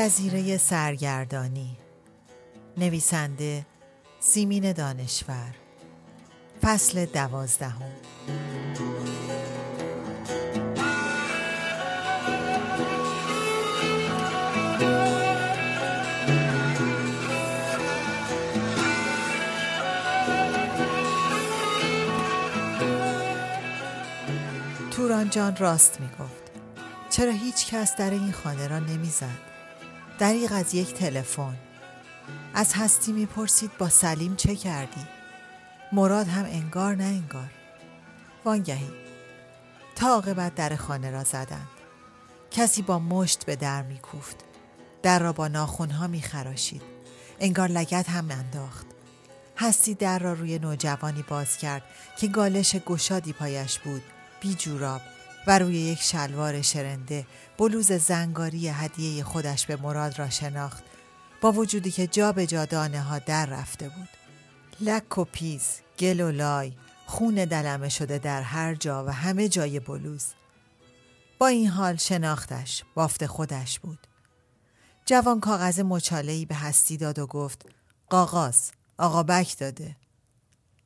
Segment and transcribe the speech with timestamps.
[0.00, 1.76] جزیره سرگردانی.
[2.76, 3.66] نویسنده
[4.20, 5.54] سیمین دانشور.
[6.62, 7.92] فصل دوازدهم.
[24.90, 26.50] توران جان راست می گفت
[27.10, 29.49] چرا هیچ کس در این خانه را نمی‌زد؟
[30.20, 31.56] دریغ از یک تلفن.
[32.54, 35.06] از هستی می‌پرسید با سلیم چه کردی؟
[35.92, 37.50] مراد هم انگار نه انگار.
[38.44, 38.90] وانگهی.
[39.96, 41.68] تا عاقبت در خانه را زدند.
[42.50, 44.36] کسی با مشت به در میکوفت.
[45.02, 46.82] در را با ناخونها میخراشید.
[47.38, 48.86] انگار لگت هم انداخت.
[49.56, 51.82] هستی در را روی نوجوانی باز کرد
[52.18, 54.02] که گالش گشادی پایش بود.
[54.40, 55.00] بی جوراب.
[55.46, 57.26] و روی یک شلوار شرنده
[57.58, 60.84] بلوز زنگاری هدیه خودش به مراد را شناخت
[61.40, 64.08] با وجودی که جا به جا دانه ها در رفته بود.
[64.80, 66.72] لک و پیز گل و لای
[67.06, 70.26] خون دلمه شده در هر جا و همه جای بلوز.
[71.38, 74.06] با این حال شناختش بافت خودش بود.
[75.06, 77.66] جوان کاغذ مچالهی به هستی داد و گفت
[78.10, 79.96] قاقاز آقا بک داده.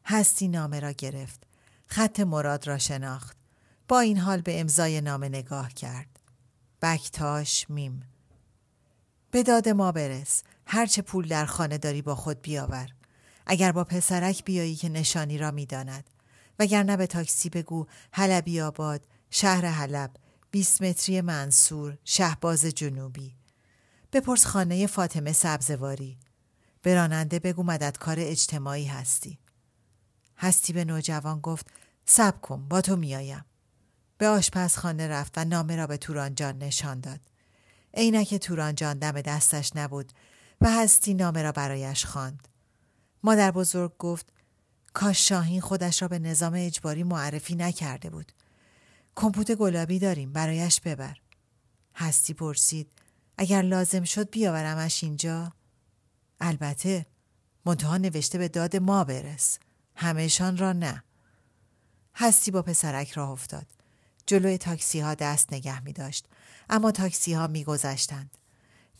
[0.04, 1.40] هستی نامه را گرفت
[1.86, 3.43] خط مراد را شناخت.
[3.88, 6.20] با این حال به امضای نامه نگاه کرد.
[6.82, 8.02] بکتاش میم.
[9.30, 10.42] به داد ما برس.
[10.66, 12.88] هرچه پول در خانه داری با خود بیاور.
[13.46, 16.10] اگر با پسرک بیایی که نشانی را می‌داند.
[16.58, 20.10] وگرنه به تاکسی بگو حلبی آباد شهر حلب
[20.50, 23.36] 20 متری منصور شهباز جنوبی.
[24.12, 26.18] بپرس خانه فاطمه سبزواری.
[26.82, 29.38] به راننده بگو مددکار اجتماعی هستی.
[30.36, 31.66] هستی به نوجوان گفت
[32.04, 33.44] سب کن با تو میایم
[34.18, 37.20] به آشپزخانه رفت و نامه را به تورانجان نشان داد.
[37.94, 40.12] عینک تورانجان دم دستش نبود
[40.60, 42.48] و هستی نامه را برایش خواند.
[43.22, 44.26] مادر بزرگ گفت
[44.94, 48.32] کاش شاهین خودش را به نظام اجباری معرفی نکرده بود.
[49.16, 51.16] کمپوت گلابی داریم برایش ببر.
[51.94, 52.92] هستی پرسید
[53.38, 55.52] اگر لازم شد بیاورمش اینجا؟
[56.40, 57.06] البته
[57.66, 59.58] منتها نوشته به داد ما برس.
[59.96, 61.04] همهشان را نه.
[62.14, 63.66] هستی با پسرک راه افتاد.
[64.26, 66.26] جلوی تاکسی ها دست نگه می داشت.
[66.70, 68.30] اما تاکسی ها می گذشتند.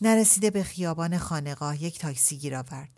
[0.01, 2.89] نرسیده به خیابان خانقاه یک تاکسی گیر آورد.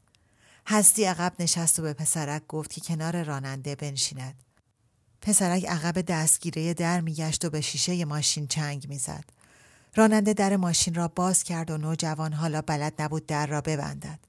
[0.68, 4.44] هستی عقب نشست و به پسرک گفت که کنار راننده بنشیند.
[5.22, 9.24] پسرک عقب دستگیره در میگشت و به شیشه ماشین چنگ می‌زد.
[9.96, 14.20] راننده در ماشین را باز کرد و نوجوان حالا بلد نبود در را ببندد.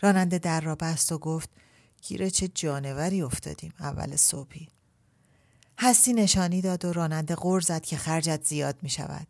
[0.00, 1.50] راننده در را بست و گفت
[2.02, 4.68] گیره چه جانوری افتادیم اول صبحی.
[5.78, 9.26] هستی نشانی داد و راننده غور زد که خرجت زیاد می شود.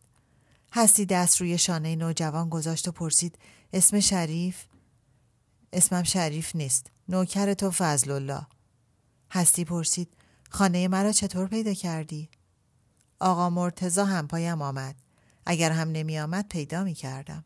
[0.72, 3.38] هستی دست روی شانه نوجوان گذاشت و پرسید
[3.72, 4.66] اسم شریف؟
[5.72, 6.90] اسمم شریف نیست.
[7.08, 8.46] نوکر تو فضل الله.
[9.30, 10.08] هستی پرسید
[10.50, 12.28] خانه مرا چطور پیدا کردی؟
[13.20, 14.96] آقا مرتزا هم پایم آمد.
[15.46, 17.44] اگر هم نمی آمد پیدا می کردم.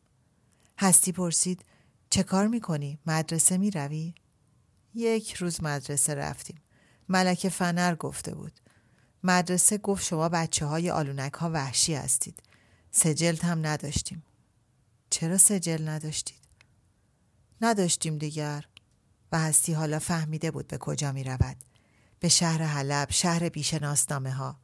[0.78, 1.65] هستی پرسید
[2.11, 4.15] چه کار می کنی؟ مدرسه می روی؟
[4.94, 6.61] یک روز مدرسه رفتیم.
[7.09, 8.61] ملک فنر گفته بود.
[9.25, 12.43] مدرسه گفت شما بچه های آلونک ها وحشی هستید.
[12.90, 14.22] سجلت هم نداشتیم.
[15.11, 16.40] چرا سجل نداشتید؟
[17.61, 18.64] نداشتیم دیگر.
[19.32, 21.56] و هستی حالا فهمیده بود به کجا می رود.
[22.20, 24.56] به شهر حلب، شهر بیشناسنامه ها.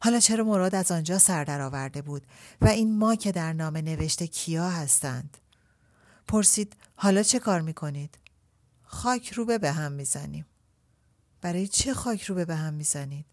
[0.00, 2.26] حالا چرا مراد از آنجا سر آورده بود
[2.60, 5.38] و این ما که در نامه نوشته کیا هستند؟
[6.28, 8.18] پرسید حالا چه کار می کنید؟
[8.82, 10.46] خاک روبه به هم می‌زنیم.
[11.40, 13.26] برای چه خاک روبه به هم می‌زنید؟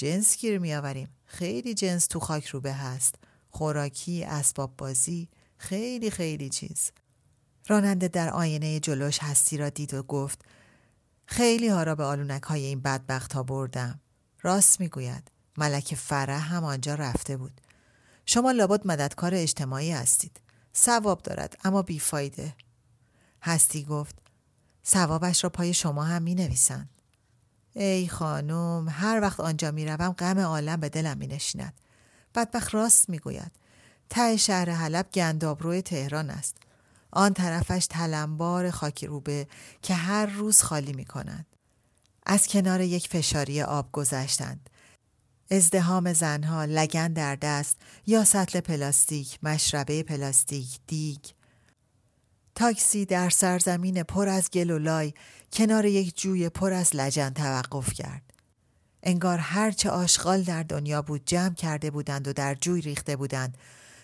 [0.00, 1.08] جنس گیر میآوریم.
[1.24, 3.14] خیلی جنس تو خاک روبه هست.
[3.50, 6.92] خوراکی اسباب بازی خیلی خیلی چیز.
[7.68, 10.44] راننده در آینه جلوش هستی را دید و گفت
[11.26, 14.00] خیلی ها را به آلونک های این بدبخت ها بردم.
[14.42, 17.60] راست می‌گوید ملک فرح هم آنجا رفته بود.
[18.26, 20.40] شما لابد مددکار اجتماعی هستید.
[20.76, 22.54] ثواب دارد اما بیفایده.
[23.42, 24.18] هستی گفت
[24.86, 26.99] ثوابش را پای شما هم می نویسند
[27.74, 31.74] ای خانم هر وقت آنجا می روم غم عالم به دلم می نشیند
[32.34, 33.52] بدبخت راست می گوید
[34.10, 36.56] ته شهر حلب گندابروی تهران است
[37.12, 39.46] آن طرفش تلمبار خاکی روبه
[39.82, 41.46] که هر روز خالی می کنند.
[42.26, 44.70] از کنار یک فشاری آب گذشتند.
[45.50, 47.76] ازدهام زنها لگن در دست
[48.06, 51.24] یا سطل پلاستیک، مشربه پلاستیک، دیگ.
[52.54, 55.12] تاکسی در سرزمین پر از گل و لای
[55.52, 58.22] کنار یک جوی پر از لجن توقف کرد.
[59.02, 63.58] انگار هرچه آشغال در دنیا بود جمع کرده بودند و در جوی ریخته بودند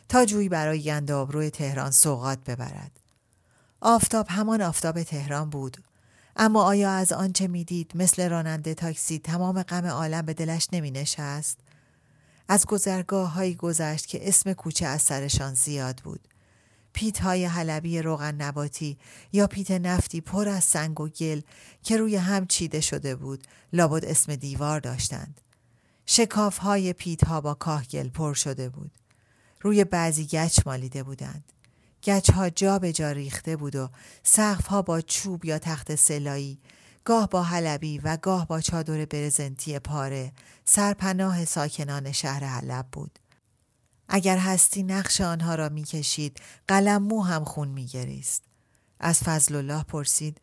[0.09, 3.01] تا جوی برای گندابروی تهران سوقات ببرد.
[3.81, 5.77] آفتاب همان آفتاب تهران بود
[6.37, 11.59] اما آیا از آنچه می‌دید مثل راننده تاکسی تمام غم عالم به دلش نمی نشست؟
[12.49, 16.29] از گذرگاه هایی گذشت که اسم کوچه از سرشان زیاد بود.
[16.97, 18.99] پیت های حلبی روغن نباتی
[19.33, 21.41] یا پیت نفتی پر از سنگ و گل
[21.83, 25.41] که روی هم چیده شده بود لابد اسم دیوار داشتند.
[26.07, 28.91] شکاف های پیت ها با کاهگل پر شده بود.
[29.61, 31.53] روی بعضی گچ مالیده بودند.
[32.03, 33.91] گچ ها جا به جا ریخته بود و
[34.23, 36.59] سقف ها با چوب یا تخت سلایی
[37.05, 40.33] گاه با حلبی و گاه با چادر برزنتی پاره
[40.65, 43.19] سرپناه ساکنان شهر حلب بود.
[44.09, 48.43] اگر هستی نقش آنها را می‌کشید قلم مو هم خون میگریست.
[49.01, 50.41] از فضل الله پرسید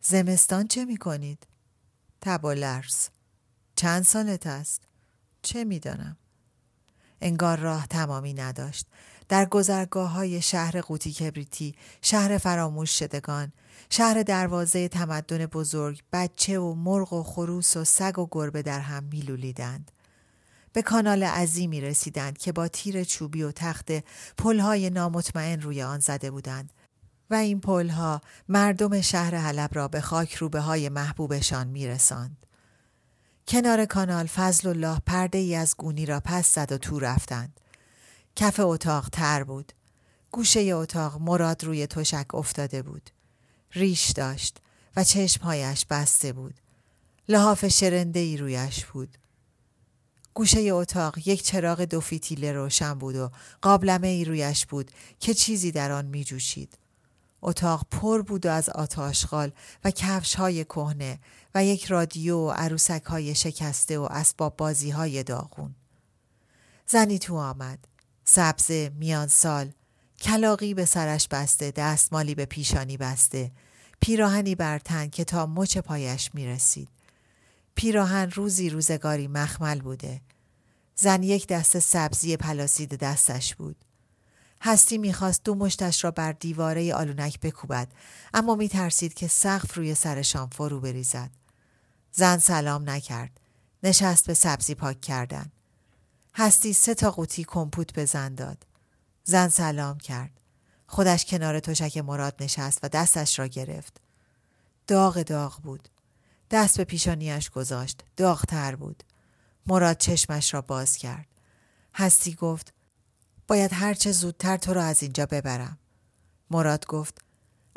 [0.00, 1.46] زمستان چه می‌کنید؟
[2.20, 3.08] تب و لرز.
[3.76, 4.82] چند سالت است؟
[5.42, 6.16] چه می‌دانم؟
[7.20, 8.86] انگار راه تمامی نداشت.
[9.28, 13.52] در گذرگاه های شهر قوطی کبریتی، شهر فراموش شدگان،
[13.90, 19.04] شهر دروازه تمدن بزرگ، بچه و مرغ و خروس و سگ و گربه در هم
[19.04, 19.90] میلولیدند.
[20.72, 23.90] به کانال عظیمی رسیدند که با تیر چوبی و تخت
[24.38, 26.72] پلهای نامطمئن روی آن زده بودند
[27.30, 32.46] و این پلها مردم شهر حلب را به خاک روبه های محبوبشان میرساند.
[33.48, 37.60] کنار کانال فضل الله پرده ای از گونی را پس زد و تو رفتند.
[38.36, 39.72] کف اتاق تر بود.
[40.30, 43.10] گوشه اتاق مراد روی تشک افتاده بود.
[43.72, 44.58] ریش داشت
[44.96, 46.54] و چشمهایش بسته بود.
[47.28, 49.18] لحاف شرنده ای رویش بود.
[50.34, 53.30] گوشه اتاق یک چراغ دو فیتیله روشن بود و
[53.62, 54.90] قابلمه ای رویش بود
[55.20, 56.78] که چیزی در آن می جوشید.
[57.42, 59.52] اتاق پر بود و از آتاشغال
[59.84, 61.18] و کفش های کهنه
[61.54, 65.74] و یک رادیو و عروسک های شکسته و اسباب بازی های داغون.
[66.86, 67.78] زنی تو آمد.
[68.24, 69.72] سبزه میان سال.
[70.20, 73.50] کلاقی به سرش بسته دستمالی به پیشانی بسته.
[74.00, 76.88] پیراهنی بر تن که تا مچ پایش می رسید.
[77.80, 80.20] پیراهن روزی روزگاری مخمل بوده.
[80.94, 83.84] زن یک دست سبزی پلاسید دستش بود.
[84.62, 87.92] هستی می‌خواست دو مشتش را بر دیواره آلونک بکوبد
[88.34, 91.30] اما میترسید که سقف روی سرشان فرو بریزد.
[92.12, 93.40] زن سلام نکرد.
[93.82, 95.52] نشست به سبزی پاک کردن.
[96.34, 98.66] هستی سه تا قوطی کمپوت به زن داد.
[99.24, 100.40] زن سلام کرد.
[100.86, 104.00] خودش کنار تشک مراد نشست و دستش را گرفت.
[104.86, 105.88] داغ داغ بود.
[106.50, 108.04] دست به پیشانیش گذاشت.
[108.16, 109.02] داغتر بود.
[109.66, 111.26] مراد چشمش را باز کرد.
[111.94, 112.72] هستی گفت
[113.48, 115.78] باید هرچه زودتر تو را از اینجا ببرم.
[116.50, 117.18] مراد گفت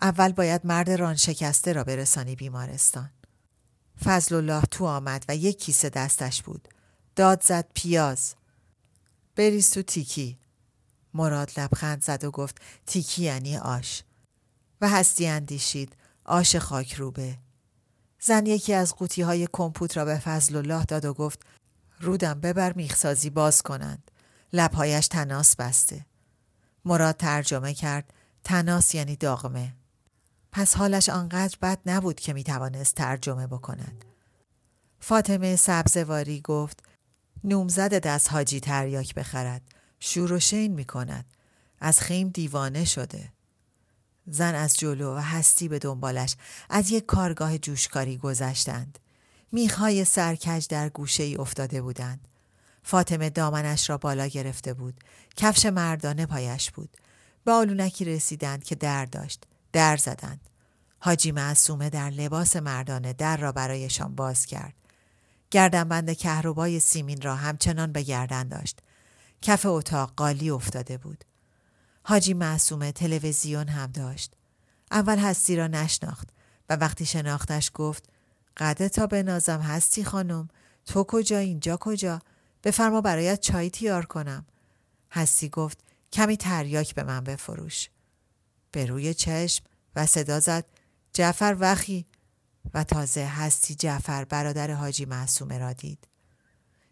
[0.02, 3.10] اول باید مرد ران شکسته را برسانی بیمارستان.
[4.06, 6.68] فضل الله تو آمد و یک کیسه دستش بود.
[7.16, 8.36] داد زد پیاز.
[9.36, 10.38] بریز تو تیکی.
[11.14, 14.04] مراد لبخند زد و گفت تیکی یعنی آش.
[14.82, 15.96] و هستی اندیشید
[16.26, 17.38] آش خاک روبه.
[18.26, 21.40] زن یکی از قوطی های کمپوت را به فضل الله داد و گفت
[22.00, 24.12] رودم ببر میخسازی باز کنند.
[24.54, 26.06] لبهایش تناس بسته.
[26.86, 28.14] مراد ترجمه کرد
[28.44, 29.74] تناس یعنی داغمه.
[30.52, 34.06] پس حالش آنقدر بد نبود که می‌توانست ترجمه بکند.
[35.00, 36.84] فاطمه سبزواری گفت
[37.44, 39.62] نومزد از حاجی تریاک بخرد.
[40.00, 41.26] شور و شین می کند.
[41.80, 43.33] از خیم دیوانه شده.
[44.28, 46.36] زن از جلو و هستی به دنبالش
[46.70, 49.00] از یک کارگاه جوشکاری گذشتند.
[49.52, 52.28] میخهای سرکج در گوشه ای افتاده بودند.
[52.84, 55.00] فاطمه دامنش را بالا گرفته بود.
[55.38, 56.98] کفش مردانه پایش بود.
[57.46, 59.44] به آلونکی رسیدند که در داشت.
[59.72, 60.50] در زدند.
[61.00, 64.74] حاجی معصومه در لباس مردانه در را برایشان باز کرد.
[65.52, 68.80] گردنبند کهربای سیمین را همچنان به گردن داشت.
[69.42, 71.26] کف اتاق قالی افتاده بود.
[72.04, 74.34] حاجی معصومه تلویزیون هم داشت.
[74.92, 76.30] اول هستی را نشناخت
[76.70, 78.10] و وقتی شناختش گفت
[78.58, 80.48] قده تا به نازم هستی خانم
[80.86, 82.20] تو کجا اینجا کجا
[82.64, 84.46] بفرما برایت چای تیار کنم
[85.12, 85.80] هستی گفت
[86.14, 87.90] کمی تریاک به من بفروش.
[88.72, 89.64] به روی چشم
[89.96, 90.66] و صدا زد
[91.14, 92.06] جعفر وخی
[92.74, 96.08] و تازه هستی جعفر برادر حاجی معصومه را دید.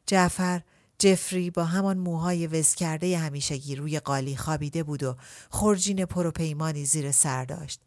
[0.05, 0.61] جعفر
[1.01, 5.15] جفری با همان موهای وز کرده همیشگی روی قالی خوابیده بود و
[5.49, 7.81] خورجین پروپیمانی زیر سر داشت.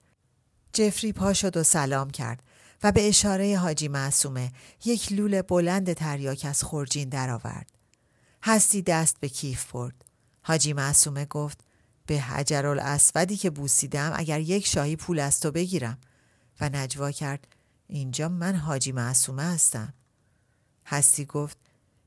[0.73, 2.43] جفری پا شد و سلام کرد
[2.83, 4.53] و به اشاره حاجی معصومه
[4.85, 7.71] یک لول بلند تریاک از خورجین درآورد.
[8.43, 10.05] هستی دست به کیف برد.
[10.43, 11.61] حاجی معصومه گفت
[12.07, 15.99] به حجر الاسودی که بوسیدم اگر یک شاهی پول از تو بگیرم
[16.61, 17.47] و نجوا کرد
[17.89, 19.95] اینجا من حاجی معصومه هستم.
[20.87, 21.64] هستی گفت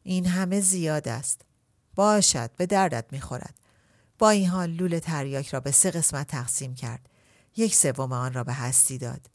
[0.07, 1.41] این همه زیاد است.
[1.95, 3.53] باشد به دردت می‌خورد.
[4.19, 7.09] با این حال لول تریاک را به سه قسمت تقسیم کرد.
[7.57, 9.29] یک سوم آن را به هستی داد.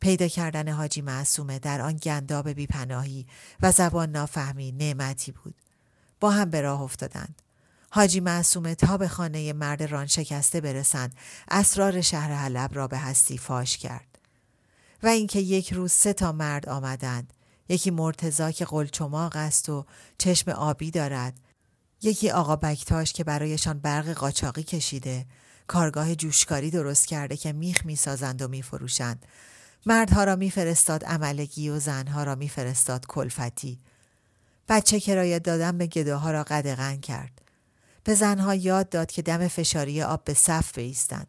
[0.00, 3.26] پیدا کردن حاجی معصومه در آن گنداب بیپناهی
[3.62, 5.54] و زبان نافهمی نعمتی بود.
[6.20, 7.42] با هم به راه افتادند.
[7.90, 11.16] حاجی معصومه تا به خانه مرد ران شکسته برسند
[11.48, 14.18] اسرار شهر حلب را به هستی فاش کرد.
[15.02, 17.32] و اینکه یک روز سه تا مرد آمدند
[17.70, 19.86] یکی مرتزا که قلچماق است و
[20.18, 21.34] چشم آبی دارد.
[22.02, 25.26] یکی آقا بکتاش که برایشان برق قاچاقی کشیده.
[25.66, 29.26] کارگاه جوشکاری درست کرده که میخ می‌سازند و میفروشند.
[29.86, 33.80] مردها را میفرستاد عملگی و زنها را میفرستاد کلفتی.
[34.68, 37.42] بچه کرایت دادن به گداها را قدغن کرد.
[38.04, 41.28] به زنها یاد داد که دم فشاری آب به صف بیستند.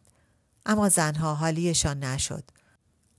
[0.66, 2.44] اما زنها حالیشان نشد.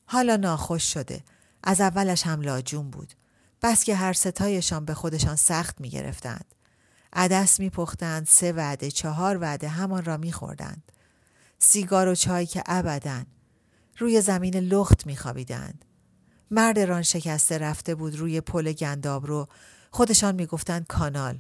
[0.06, 1.24] حالا ناخوش شده.
[1.64, 3.14] از اولش هم لاجون بود
[3.62, 6.46] بس که هر ستایشان به خودشان سخت می گرفتند.
[7.14, 10.92] عدس می پختند سه وعده چهار وعده همان را می خوردند.
[11.60, 13.26] سیگار و چای که ابدن
[13.98, 15.86] روی زمین لخت می خوابیدند.
[16.52, 19.48] مرد ران شکسته رفته بود روی پل گنداب رو
[19.92, 21.40] خودشان می گفتند کانال.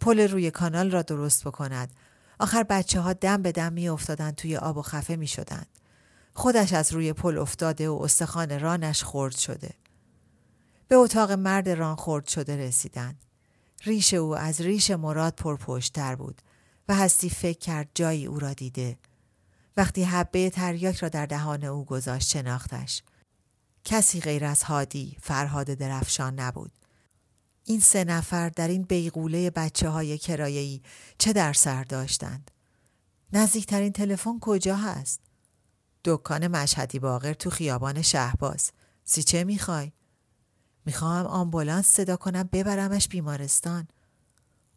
[0.00, 1.94] پل روی کانال را درست بکند.
[2.38, 5.66] آخر بچه ها دم به دم می افتادند توی آب و خفه می شدند.
[6.40, 9.70] خودش از روی پل افتاده و استخوان رانش خورد شده.
[10.88, 13.24] به اتاق مرد ران خورد شده رسیدند.
[13.84, 16.42] ریش او از ریش مراد پرپشتتر بود
[16.88, 18.98] و هستی فکر کرد جایی او را دیده.
[19.76, 23.02] وقتی حبه تریاک را در دهان او گذاشت شناختش.
[23.84, 26.72] کسی غیر از هادی فرهاد درفشان نبود.
[27.64, 30.82] این سه نفر در این بیغوله بچه های کرایهی
[31.18, 32.50] چه در سر داشتند؟
[33.32, 35.29] نزدیکترین تلفن کجا هست؟
[36.04, 38.70] دکان مشهدی باغر تو خیابان شهباز.
[39.04, 39.92] سی چه می‌خوای؟
[40.86, 43.88] می‌خواهم آمبولانس صدا کنم ببرمش بیمارستان.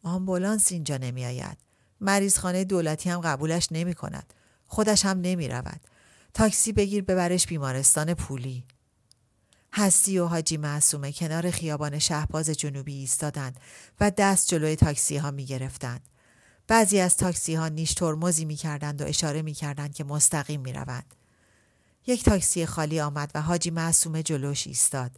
[0.04, 1.58] آمبولانس اینجا نمیآید.
[2.02, 4.34] مریض خانه دولتی هم قبولش نمی کند.
[4.68, 5.82] خودش هم نمی رود.
[6.34, 8.64] تاکسی بگیر ببرش بیمارستان پولی.
[9.74, 13.60] هستی و حاجی معصومه کنار خیابان شهباز جنوبی ایستادند
[14.00, 16.10] و دست جلوی تاکسی ها می گرفتند.
[16.68, 20.74] بعضی از تاکسی ها نیش ترمزی می کردند و اشاره می کردند که مستقیم می
[20.74, 21.16] روند.
[22.08, 25.12] یک تاکسی خالی آمد و حاجی معصومه جلوش ایستاد.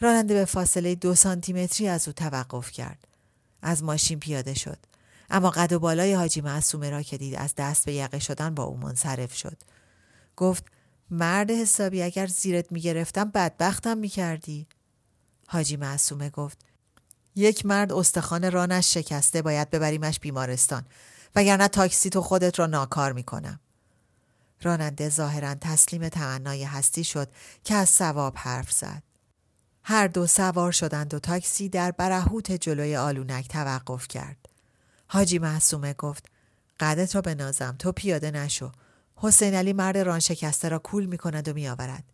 [0.00, 3.08] راننده به فاصله دو سانتیمتری از او توقف کرد.
[3.62, 4.78] از ماشین پیاده شد.
[5.30, 8.64] اما قد و بالای حاجی معصومه را که دید از دست به یقه شدن با
[8.64, 9.56] او منصرف شد.
[10.36, 10.64] گفت
[11.10, 14.66] مرد حسابی اگر زیرت می‌گرفتم بدبختم می‌کردی.
[15.46, 16.58] حاجی معصومه گفت
[17.34, 20.84] یک مرد استخوان رانش شکسته باید ببریمش بیمارستان
[21.34, 23.60] وگرنه تاکسی تو خودت را ناکار می‌کنم.
[24.62, 27.28] راننده ظاهرا تسلیم تمنای هستی شد
[27.64, 29.02] که از ثواب حرف زد.
[29.84, 34.48] هر دو سوار شدند و تاکسی در برهوت جلوی آلونک توقف کرد.
[35.06, 36.26] حاجی معصومه گفت
[36.80, 38.72] قدت را به نازم تو پیاده نشو.
[39.16, 42.04] حسین علی مرد ران شکسته را کول می کند و می آورد.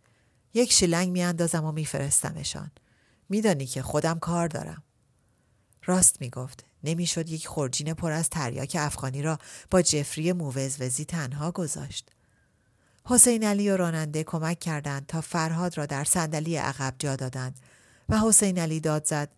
[0.55, 1.89] یک شلنگ می اندازم و می.
[3.29, 4.83] میدانی که خودم کار دارم.
[5.89, 6.65] راست می گفت.
[6.85, 9.39] نمی‌شد یک خورجین پر از تریاک افغانی را
[9.71, 12.11] با جفری مووزوزی تنها گذاشت.
[13.05, 17.61] حسین علی و راننده کمک کردند تا فرهاد را در صندلی عقب جا دادند
[18.09, 19.31] و حسین علی داد زد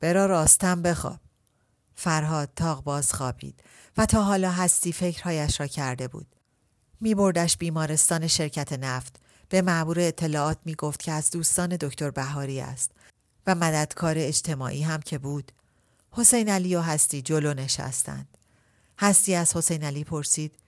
[0.00, 1.20] برا راستم بخواب
[1.94, 3.62] فرهاد تاق باز خوابید
[3.96, 6.26] و تا حالا هستی فکرهایش را کرده بود
[7.00, 9.16] می بردش بیمارستان شرکت نفت
[9.48, 12.90] به معمور اطلاعات می گفت که از دوستان دکتر بهاری است
[13.46, 15.52] و مددکار اجتماعی هم که بود
[16.12, 18.38] حسین علی و هستی جلو نشستند
[18.98, 20.58] هستی از حسین علی پرسید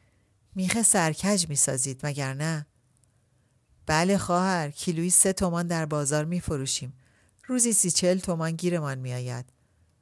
[0.55, 2.67] میخه سرکج می‌سازید مگر نه؟
[3.87, 6.93] بله خواهر کیلویی سه تومان در بازار میفروشیم.
[7.47, 9.45] روزی سی چل تومان گیرمان میآید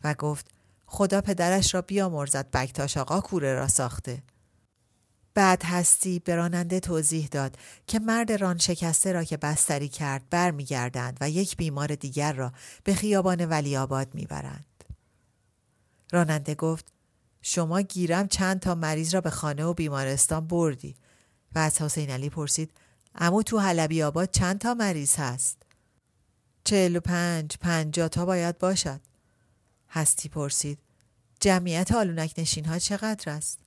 [0.04, 0.50] و گفت
[0.86, 4.22] خدا پدرش را بیامرزد بکتاش آقا کوره را ساخته.
[5.34, 7.56] بعد هستی به راننده توضیح داد
[7.86, 12.52] که مرد ران شکسته را که بستری کرد برمیگردند و یک بیمار دیگر را
[12.84, 14.69] به خیابان ولی آباد می‌برند.
[16.10, 16.92] راننده گفت
[17.42, 20.96] شما گیرم چند تا مریض را به خانه و بیمارستان بردی
[21.54, 22.70] و از حسین علی پرسید
[23.14, 25.62] اما تو حلبی آباد چند تا مریض هست؟
[26.64, 29.00] چهل و پنج پنجا تا باید باشد
[29.88, 30.78] هستی پرسید
[31.40, 33.58] جمعیت آلونک نشین ها چقدر است؟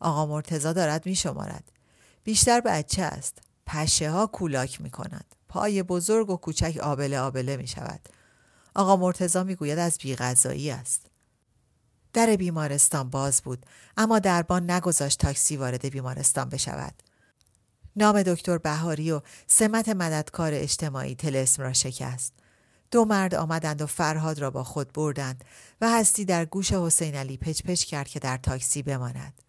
[0.00, 1.72] آقا مرتزا دارد می شمارد.
[2.24, 3.38] بیشتر بچه است.
[3.66, 5.34] پشه ها کولاک می کند.
[5.48, 8.08] پای بزرگ و کوچک آبله آبله می شود.
[8.74, 11.09] آقا مرتزا می گوید از بیغذایی است.
[12.12, 16.94] در بیمارستان باز بود اما دربان نگذاشت تاکسی وارد بیمارستان بشود.
[17.96, 22.32] نام دکتر بهاری و سمت مددکار اجتماعی تلسم را شکست.
[22.90, 25.44] دو مرد آمدند و فرهاد را با خود بردند
[25.80, 29.42] و هستی در گوش حسین علی پچ پچ کرد که در تاکسی بماند.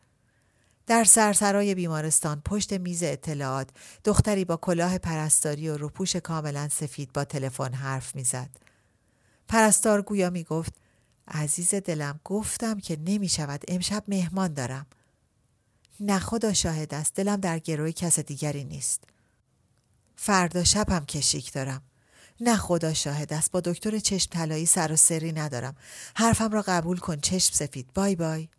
[0.88, 3.70] در سرسرای بیمارستان پشت میز اطلاعات
[4.04, 8.50] دختری با کلاه پرستاری و روپوش کاملا سفید با تلفن حرف می‌زد.
[9.48, 10.74] پرستار گویا می گفت
[11.28, 14.86] عزیز دلم گفتم که نمی شود امشب مهمان دارم.
[16.00, 19.04] نه خدا شاهد است دلم در گروه کس دیگری نیست.
[20.16, 21.82] فردا شب هم کشیک دارم.
[22.42, 25.76] نه خدا شاهد است با دکتر چشم طلایی سر و سری ندارم.
[26.16, 27.94] حرفم را قبول کن چشم سفید.
[27.94, 28.50] بای بای.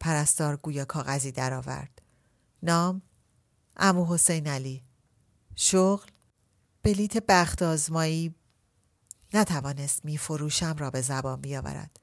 [0.00, 2.02] پرستار گویا کاغذی درآورد.
[2.62, 3.02] نام
[3.76, 4.82] امو حسین علی.
[5.56, 6.10] شغل
[6.82, 8.34] بلیت بخت آزمایی
[9.34, 12.00] نتوانست می فروشم را به زبان بیاورد.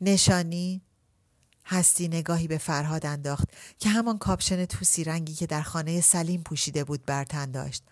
[0.00, 0.82] نشانی
[1.66, 6.84] هستی نگاهی به فرهاد انداخت که همان کاپشن توسی رنگی که در خانه سلیم پوشیده
[6.84, 7.84] بود برتن داشت.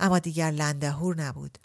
[0.00, 1.58] اما دیگر لندهور نبود.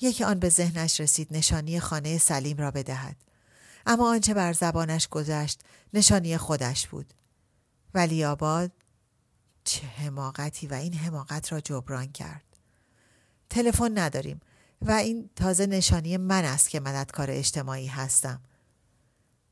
[0.00, 3.16] یکی آن به ذهنش رسید نشانی خانه سلیم را بدهد.
[3.86, 5.60] اما آنچه بر زبانش گذشت
[5.94, 7.14] نشانی خودش بود.
[7.94, 8.72] ولی آباد
[9.64, 12.44] چه حماقتی و این حماقت را جبران کرد.
[13.50, 14.40] تلفن نداریم.
[14.86, 18.40] و این تازه نشانی من است که مددکار اجتماعی هستم.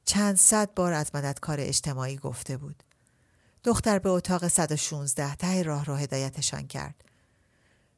[0.04, 2.82] چند صد بار از مددکار اجتماعی گفته بود.
[3.64, 7.04] دختر به اتاق 116 ته راه را هدایتشان کرد.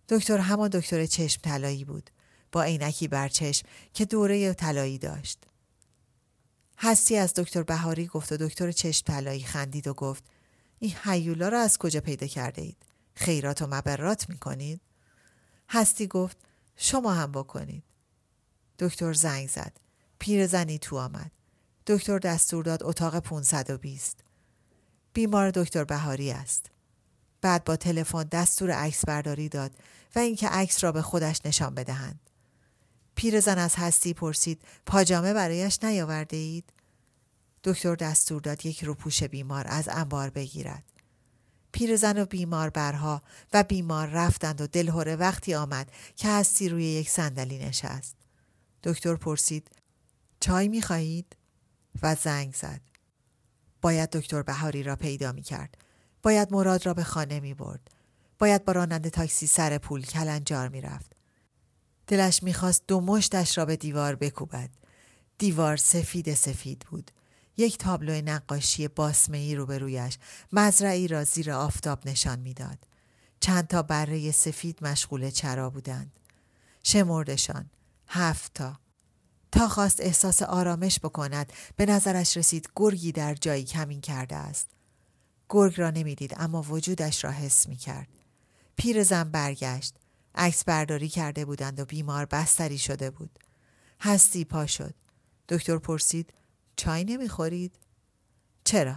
[0.09, 2.11] دکتر همان دکتر چشم طلایی بود.
[2.53, 5.45] با عینکی بر چشم که دوره طلایی داشت.
[6.79, 10.25] هستی از دکتر بهاری گفت و دکتر چشم طلایی خندید و گفت
[10.79, 12.77] این حیولا را از کجا پیدا کرده اید؟
[13.15, 14.81] خیرات و مبرات می کنید؟
[15.69, 16.37] هستی گفت
[16.77, 17.85] شما هم بکنید.
[18.79, 19.73] دکتر زنگ زد.
[20.19, 21.31] پیرزنی تو آمد.
[21.87, 24.25] دکتر دستور داد اتاق 520.
[25.13, 26.71] بیمار دکتر بهاری است.
[27.41, 29.73] بعد با تلفن دستور عکس برداری داد
[30.17, 32.21] و اینکه عکس را به خودش نشان بدهند.
[33.15, 36.73] پیرزن از هستی پرسید پاجامه برایش نیاورده اید؟
[37.65, 40.92] دکتر دستور داد یک روپوش بیمار از انبار بگیرد.
[41.73, 47.11] پیرزن و بیمار برها و بیمار رفتند و دلهوره وقتی آمد که هستی روی یک
[47.11, 48.17] صندلی نشست.
[48.83, 49.71] دکتر پرسید
[50.41, 51.37] چای می خواهید؟
[52.03, 52.81] و زنگ زد.
[53.83, 55.77] باید دکتر بهاری را پیدا می کرد.
[56.23, 57.91] باید مراد را به خانه می برد.
[58.39, 61.13] باید با راننده تاکسی سر پول کلنجار می رفت.
[62.07, 64.71] دلش می‌خواست دو مشتش را به دیوار بکوبد.
[65.39, 67.11] دیوار سفید سفید بود.
[67.57, 70.19] یک تابلو نقاشی باسمه روبرویش
[70.53, 72.79] مزرعی را زیر آفتاب نشان می‌داد.
[73.41, 76.13] چند تا بره سفید مشغول چرا بودند.
[76.83, 77.71] شمردشان
[78.09, 78.79] هفت تا.
[79.53, 84.67] تا خواست احساس آرامش بکند به نظرش رسید گرگی در جایی کمین کرده است.
[85.49, 88.09] گرگ را نمی‌دید اما وجودش را حس می کرد.
[88.77, 89.95] پیر زن برگشت.
[90.35, 93.39] عکس برداری کرده بودند و بیمار بستری شده بود.
[94.01, 94.95] هستی پا شد.
[95.49, 96.33] دکتر پرسید
[96.77, 97.75] چای نمی‌خورید؟
[98.65, 98.97] چرا؟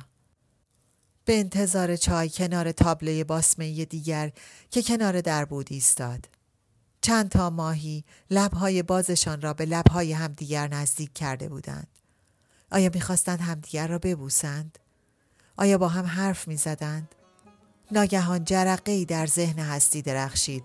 [1.25, 4.31] به انتظار چای کنار تابله باسمه دیگر
[4.69, 6.29] که کنار در بود ایستاد.
[7.01, 11.87] چند تا ماهی لبهای بازشان را به لبهای همدیگر نزدیک کرده بودند.
[12.71, 14.79] آیا می‌خواستند همدیگر را ببوسند؟
[15.57, 17.15] آیا با هم حرف می‌زدند؟
[17.91, 20.63] ناگهان جرقه ای در ذهن هستی درخشید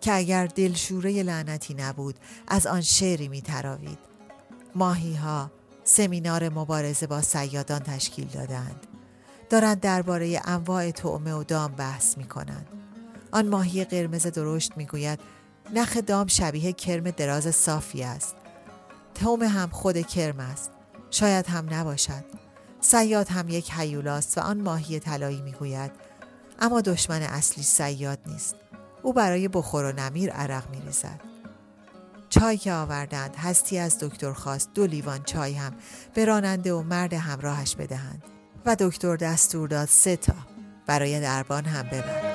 [0.00, 3.98] که اگر دلشوره لعنتی نبود از آن شعری میتراوید.
[4.74, 5.50] ماهی ها
[5.88, 8.86] سمینار مبارزه با سیادان تشکیل دادند.
[9.50, 12.66] دارند درباره انواع طعمه و دام بحث می کنند.
[13.32, 15.20] آن ماهی قرمز درشت می گوید
[15.74, 18.34] نخ دام شبیه کرم دراز صافی است.
[19.14, 20.70] توم هم خود کرم است.
[21.10, 22.24] شاید هم نباشد.
[22.80, 25.90] سیاد هم یک حیولاست و آن ماهی طلایی می‌گوید
[26.60, 28.54] اما دشمن اصلی سیاد نیست.
[29.02, 31.35] او برای بخور و نمیر عرق می ریزد.
[32.40, 35.72] چای که آوردند هستی از دکتر خواست دو لیوان چای هم
[36.14, 38.22] به راننده و مرد همراهش بدهند
[38.66, 40.34] و دکتر دستور داد سه تا
[40.86, 42.25] برای دربان هم ببرند.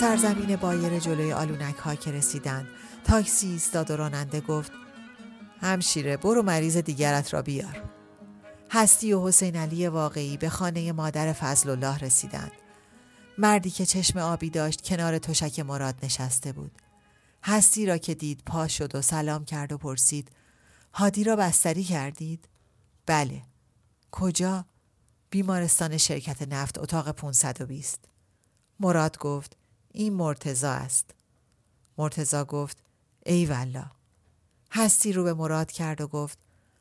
[0.00, 2.68] سرزمین بایر جلوی آلونک ها که رسیدند
[3.04, 4.72] تاکسی ایستاد و راننده گفت
[5.60, 7.82] همشیره برو مریض دیگرت را بیار.
[8.70, 12.52] هستی و حسین علی واقعی به خانه مادر فضل الله رسیدند.
[13.38, 16.72] مردی که چشم آبی داشت کنار تشک مراد نشسته بود.
[17.44, 20.30] هستی را که دید پا شد و سلام کرد و پرسید
[20.94, 22.48] هادی را بستری کردید؟
[23.06, 23.42] بله.
[24.10, 24.64] کجا؟
[25.30, 28.04] بیمارستان شرکت نفت اتاق 520
[28.80, 29.56] مراد گفت
[29.92, 31.10] این مرتزا است.
[31.98, 32.78] مرتزا گفت
[33.26, 33.84] ای والا
[34.70, 36.38] هستی رو به مراد کرد و گفت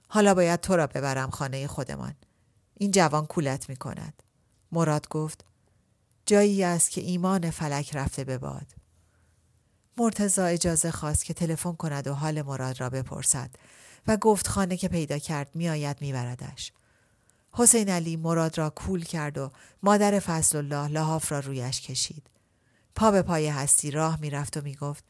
[0.09, 2.15] حالا باید تو را ببرم خانه خودمان.
[2.73, 4.23] این جوان کولت می کند.
[4.71, 5.45] مراد گفت
[6.25, 8.67] جایی است که ایمان فلک رفته به باد.
[9.97, 13.49] مرتزا اجازه خواست که تلفن کند و حال مراد را بپرسد
[14.07, 16.71] و گفت خانه که پیدا کرد میآید میبردش
[17.51, 19.51] حسین علی مراد را کول کرد و
[19.83, 22.29] مادر فضل الله لحاف را رویش کشید.
[22.97, 25.03] پا به پای هستی راه می‌رفت و می‌گفت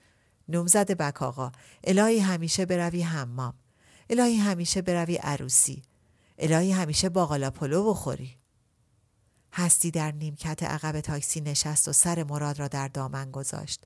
[0.50, 1.52] نومزد بک آقا
[1.84, 3.54] الهی همیشه بروی حمام
[4.10, 5.82] الهی همیشه بروی عروسی
[6.40, 8.38] الهی همیشه باقالا پلو بخوری
[9.54, 13.84] هستی در نیمکت عقب تاکسی نشست و سر مراد را در دامن گذاشت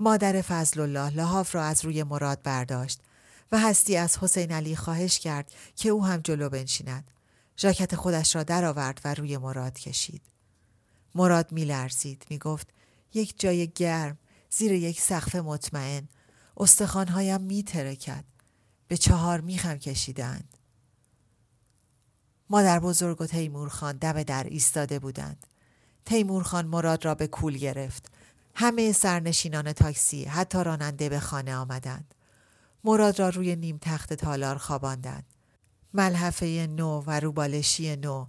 [0.00, 3.00] مادر فضل الله لحاف را از روی مراد برداشت
[3.52, 7.10] و هستی از حسین علی خواهش کرد که او هم جلو بنشیند.
[7.58, 10.22] ژاکت خودش را درآورد و روی مراد کشید.
[11.14, 12.75] مراد میلرزید می‌گفت
[13.14, 14.18] یک جای گرم
[14.50, 16.08] زیر یک سقف مطمئن.
[16.56, 18.24] استخوانهایم میترکد
[18.88, 20.56] به چهار میخم کشیدند.
[22.50, 25.46] مادر بزرگ و تیمور خان دم در ایستاده بودند.
[26.04, 28.10] تیمور خان مراد را به کول گرفت.
[28.54, 32.14] همه سرنشینان تاکسی حتی راننده به خانه آمدند.
[32.84, 35.24] مراد را روی نیم تخت تالار خواباندند.
[35.94, 38.26] ملحفه نو و روبالشی نو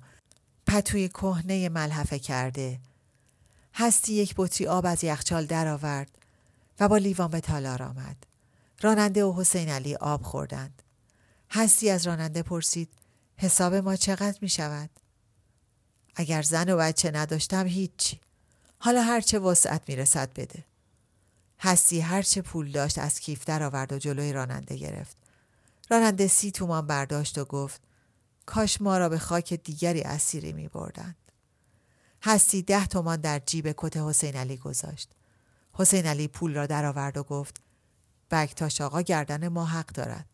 [0.68, 2.80] پتوی کهنه ملحفه کرده.
[3.80, 6.18] هستی یک بطری آب از یخچال درآورد
[6.80, 8.18] و با لیوان به تالار آمد.
[8.82, 10.82] راننده و حسین علی آب خوردند.
[11.52, 12.90] هستی از راننده پرسید
[13.38, 14.90] حساب ما چقدر می شود؟
[16.16, 18.20] اگر زن و بچه نداشتم هیچی.
[18.80, 20.66] حالا هرچه وسعت می رسد بده.
[21.60, 25.18] هستی هرچه پول داشت از کیف در آورد و جلوی راننده گرفت.
[25.90, 27.82] راننده سی تومان برداشت و گفت
[28.46, 31.27] کاش ما را به خاک دیگری اسیری می بردند.
[32.28, 35.12] هستی ده تومان در جیب کت حسین علی گذاشت.
[35.74, 37.62] حسین علی پول را درآورد و گفت
[38.32, 40.26] بکتاش آقا گردن ما حق دارد.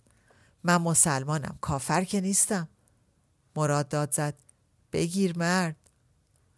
[0.64, 2.70] من مسلمانم کافر که نیستم.
[3.56, 4.38] مراد داد زد
[4.92, 5.76] بگیر مرد.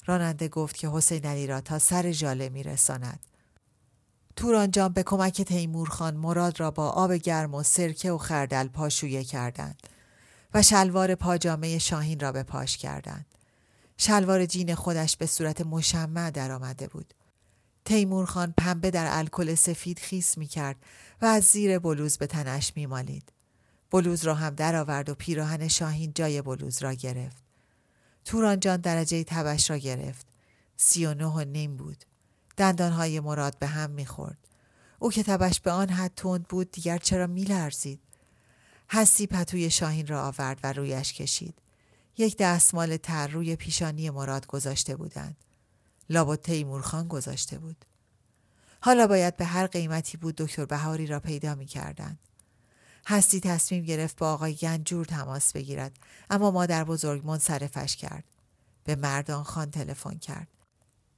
[0.05, 3.19] راننده گفت که حسین علی را تا سر جاله می رساند.
[4.35, 9.23] تورانجان به کمک تیمور خان مراد را با آب گرم و سرکه و خردل پاشویه
[9.23, 9.87] کردند
[10.53, 13.34] و شلوار پاجامه شاهین را به پاش کردند.
[13.97, 17.13] شلوار جین خودش به صورت مشمع آمده بود.
[17.85, 20.75] تیمور خان پنبه در الکل سفید خیس می کرد
[21.21, 23.31] و از زیر بلوز به تنش می مالید.
[23.91, 27.43] بلوز را هم درآورد و پیراهن شاهین جای بلوز را گرفت.
[28.25, 30.27] تورانجان درجه تبش را گرفت.
[30.77, 32.05] سی و نه و نیم بود.
[32.57, 34.37] دندانهای مراد به هم می‌خورد.
[34.99, 37.99] او که تبش به آن حد تند بود دیگر چرا میلرزید؟
[38.89, 41.61] هستی پتوی شاهین را آورد و رویش کشید.
[42.17, 45.37] یک دستمال تر روی پیشانی مراد گذاشته بودند.
[46.09, 47.85] لابد تیمورخان گذاشته بود.
[48.81, 52.19] حالا باید به هر قیمتی بود دکتر بهاری را پیدا می کردند.
[53.07, 55.97] هستی تصمیم گرفت با آقای گنجور تماس بگیرد
[56.29, 58.23] اما مادر بزرگ منصرفش کرد.
[58.83, 60.47] به مردان خان تلفن کرد.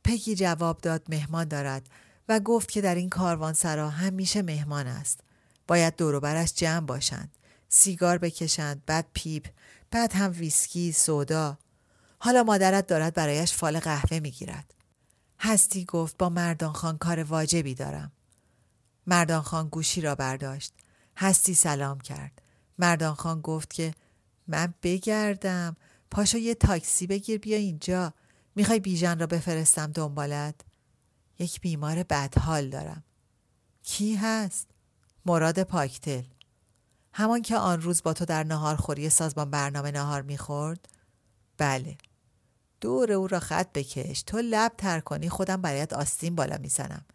[0.03, 1.89] پگی جواب داد مهمان دارد
[2.29, 5.19] و گفت که در این کاروانسرا همیشه مهمان است.
[5.67, 7.31] باید دوروبرش جمع باشند.
[7.69, 9.47] سیگار بکشند، بعد پیپ،
[9.91, 11.57] بعد هم ویسکی، سودا.
[12.19, 14.73] حالا مادرت دارد برایش فال قهوه می‌گیرد.
[15.39, 18.11] هستی گفت با مردان خان کار واجبی دارم.
[19.07, 20.73] مردان خان گوشی را برداشت.
[21.17, 22.41] هستی سلام کرد.
[22.79, 23.93] مردان خان گفت که
[24.47, 25.75] من بگردم.
[26.11, 28.13] پاشو یه تاکسی بگیر بیا اینجا.
[28.55, 30.55] می‌خوای بیژن را بفرستم دنبالت؟
[31.39, 33.03] یک بیمار بدحال دارم.
[33.83, 34.67] کی هست؟
[35.25, 36.23] مراد پاکتل.
[37.17, 40.89] همان که آن روز با تو در نهار خوری سازمان برنامه نهار می‌خورد؟
[41.57, 41.97] بله.
[42.81, 44.23] دور او را خط بکش.
[44.23, 47.05] تو لب تر کنی خودم برایت آستین بالا می‌زنم.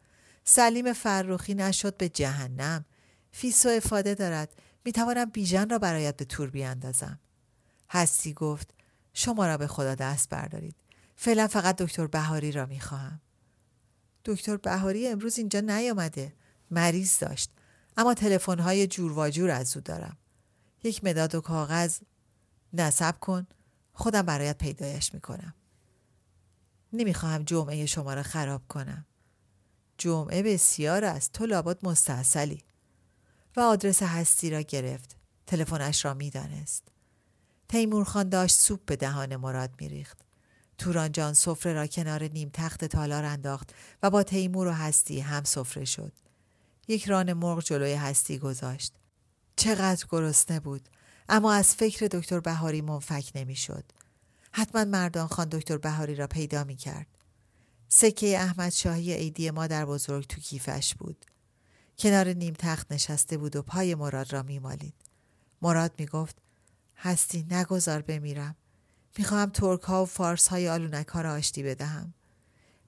[0.44, 2.84] سلیم فرخی نشد به جهنم.
[3.32, 4.54] فیسو افاده دارد.
[4.84, 7.20] می‌توانم بیژن را برایت به تور بیاندازم.
[7.90, 8.74] هستی گفت
[9.14, 10.76] شما را به خدا دست بردارید.
[11.16, 13.20] فعلا فقط دکتر بهاری را می‌خواهم.
[14.24, 16.32] دکتر بهاری امروز اینجا نیامده.
[16.70, 17.50] مریض داشت.
[17.96, 20.16] اما تلفن‌های جور و از او دارم.
[20.84, 21.98] یک مداد و کاغذ.
[22.72, 23.46] نصب کن.
[23.92, 25.54] خودم برایت پیدایش می‌کنم.
[26.92, 29.06] نمی‌خواهم جمعه شما را خراب کنم.
[29.98, 31.32] جمعه بسیار است.
[31.32, 32.62] تو لابد مستحصلی
[33.56, 35.16] و آدرس هستی را گرفت.
[35.46, 36.88] تلفنش را می‌دانست.
[37.68, 40.18] تیمور خان داشت سوپ به دهان مراد میریخت.
[40.78, 45.44] توران جان سفره را کنار نیم تخت تالار انداخت و با تیمور و هستی هم
[45.44, 46.12] سفره شد.
[46.88, 48.94] یک ران مرغ جلوی هستی گذاشت
[49.56, 50.88] چقدر گرسنه بود
[51.28, 53.84] اما از فکر دکتر بهاری منفک نمی‌شد.
[54.52, 57.06] حتما مردان خان دکتر بهاری را پیدا می کرد.
[57.88, 61.24] سکه احمد شاهی عیدی مادر بزرگ تو کیفش بود.
[61.98, 64.94] کنار نیم تخت نشسته بود و پای مراد را میمالید.
[65.62, 66.36] مراد می گفت
[66.96, 68.56] هستی نگذار بمیرم.
[69.18, 72.14] می‌خواهم ترک ها و فارس های آلونک ها را آشتی بدهم.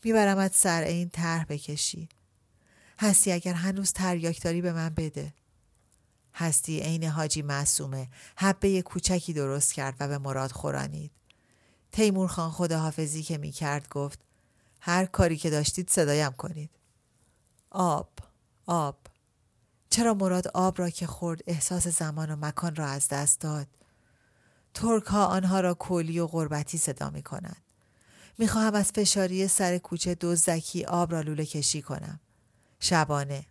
[0.05, 2.09] میبرمت سر این طرح بکشی.
[2.99, 5.35] هستی اگر هنوز تریاک به من بده.
[6.35, 11.11] هستی عین حاجی معصومه حبه کوچکی درست کرد و به مراد خورانید.
[11.93, 14.19] تیمور خان خداحافظی که می کرد گفت
[14.81, 16.71] هر کاری که داشتید صدایم کنید.
[17.71, 18.11] آب
[18.67, 18.99] آب
[19.91, 23.67] چرا مراد آب را که خورد احساس زمان و مکان را از دست داد؟
[24.75, 27.63] ترک ها آنها را کلی و غربتی صدا می کنند.
[28.39, 32.21] می خواهم از فشاری سر کوچه دزدکی آب را لوله کشی کنم.
[32.85, 33.47] شبانه.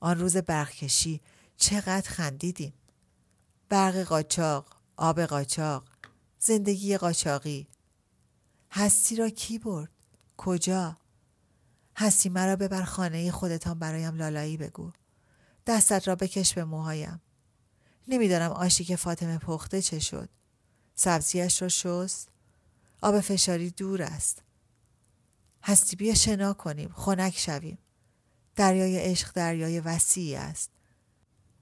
[0.00, 1.20] آن روز برخکشی
[1.56, 2.74] چقدر خندیدیم.
[3.68, 5.84] برق قاچاق، آب قاچاق،
[6.38, 7.68] زندگی قاچاقی.
[8.70, 9.90] هستی را کی برد؟
[10.36, 10.96] کجا؟
[11.96, 14.92] هستی مرا ببر خانه خودتان برایم لالایی بگو.
[15.66, 17.22] دستت را بکش به موهایم.
[18.08, 20.28] نمی‌دانم آشی که فاطمه پخته چه شد.
[20.94, 22.28] سبزیش را شست.
[23.02, 24.42] آب فشاری دور است.
[25.62, 26.92] هستی بیا شنا کنیم.
[26.92, 27.78] خنک شویم.
[28.56, 30.70] دریای عشق دریای وسیعی است.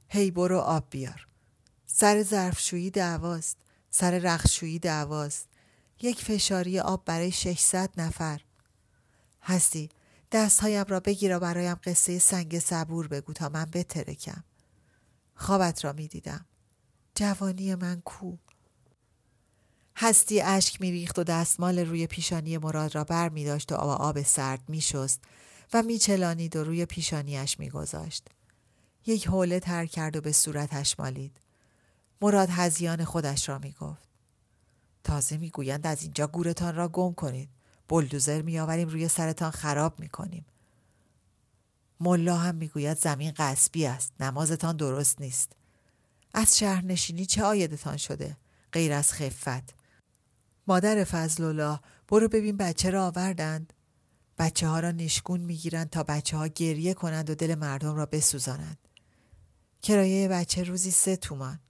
[0.08, 1.26] هی برو آب بیار.
[1.86, 3.56] سر ظرفشویی دعواست.
[3.90, 5.48] سر رخشویی دعواست.
[6.02, 8.40] یک فشاری آب برای 600 نفر.
[9.42, 9.90] هستی
[10.32, 14.44] دستهایم را بگیر و برایم قصه سنگ صبور بگو تا من بترکم.
[15.34, 16.46] خوابت را می دیدم.
[17.14, 18.36] جوانی من کو.
[19.96, 24.00] هستی اشک می ریخت و دستمال روی پیشانی مراد را بر می داشت و آب,
[24.00, 25.20] آب سرد می شست
[25.72, 28.28] و می چلانید و روی پیشانیش می گذاشت.
[29.06, 31.36] یک حوله تر کرد و به صورتش مالید.
[32.20, 34.08] مراد هزیان خودش را می گفت.
[35.04, 37.48] تازه می گویند از اینجا گورتان را گم کنید.
[37.88, 40.46] بلدوزر میآوریم روی سرتان خراب می‌کنیم
[42.00, 45.52] ملا هم می‌گوید زمین قصبی است نمازتان درست نیست
[46.34, 48.36] از شهرنشینی چه آیدتان شده
[48.72, 49.74] غیر از خفت
[50.66, 53.72] مادر فضل الله برو ببین بچه را آوردند
[54.38, 58.78] بچه ها را نشگون می‌گیرند تا بچه ها گریه کنند و دل مردم را بسوزانند.
[59.82, 61.60] کرایه بچه روزی سه تومان.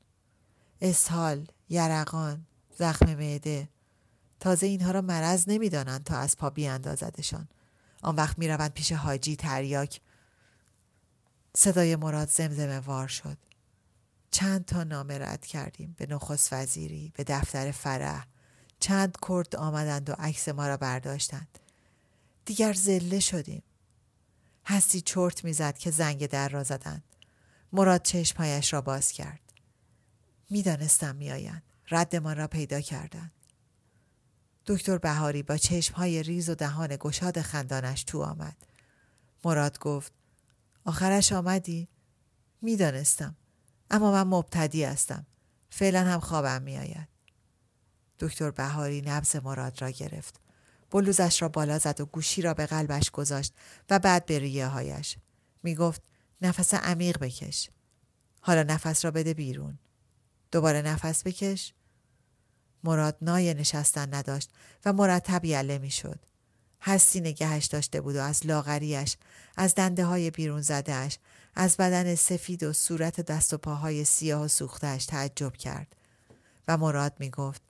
[0.81, 2.46] اسهال یرقان
[2.79, 3.68] زخم معده.
[4.40, 7.48] تازه اینها را مرض نمی‌دانند تا از پا بیاندازدشان.
[8.03, 10.01] آن وقت می‌روند پیش حاجی تریاک.
[11.57, 13.38] صدای مراد زمزمه وار شد.
[14.31, 15.94] چند تا نامه رد کردیم.
[15.98, 18.27] به نخست وزیری به دفتر فرح.
[18.81, 21.59] چند کرد آمدند و عکس ما را برداشتند.
[22.44, 23.62] دیگر زله شدیم
[24.66, 27.05] هستی چرت می‌زد که زنگ در را زدند
[27.72, 29.40] مراد چشمهایش را باز کرد
[30.50, 33.33] می‌دانستم میآیند ردمان را پیدا کردند
[34.66, 38.57] دکتر بهاری با چشمهای ریز و دهان گشاد خندانش تو آمد.
[39.44, 40.12] مراد گفت
[40.85, 41.88] آخرش آمدی؟
[42.62, 43.37] می‌دانستم.
[43.90, 45.26] اما من مبتدی هستم.
[45.70, 47.09] فعلا هم خوابم میآید.
[48.18, 50.40] دکتر بهاری نبز مراد را گرفت.
[50.92, 53.55] بلوزش را بالا زد و گوشی را به قلبش گذاشت
[53.90, 55.16] و بعد به ریه هایش.
[55.62, 56.02] می گفت
[56.42, 57.70] نفس عمیق بکش.
[58.40, 59.78] حالا نفس را بده بیرون.
[60.50, 61.72] دوباره نفس بکش.
[62.85, 64.50] مراد نای نشستن نداشت
[64.85, 66.20] و مرتب یله می شد.
[66.81, 69.16] هستی نگهش داشته بود و از لاغریش،
[69.57, 71.18] از دنده های بیرون زدهش،
[71.55, 75.96] از بدن سفید و صورت دست و پاهای سیاه و سوختهش تعجب کرد.
[76.68, 77.62] و مراد می گفت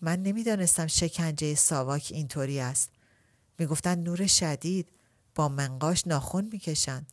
[0.00, 2.90] من نمی‌دانستم شکنجه ساواک اینطوری است.
[3.58, 4.88] می‌گفتند نور شدید
[5.34, 7.12] با منقاش ناخون می‌کشند.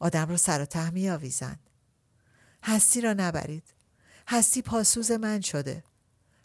[0.00, 1.70] آدم را سر و ته می آویزند.
[2.62, 3.74] هستی را نبرید.
[4.28, 5.84] هستی پاسوز من شده.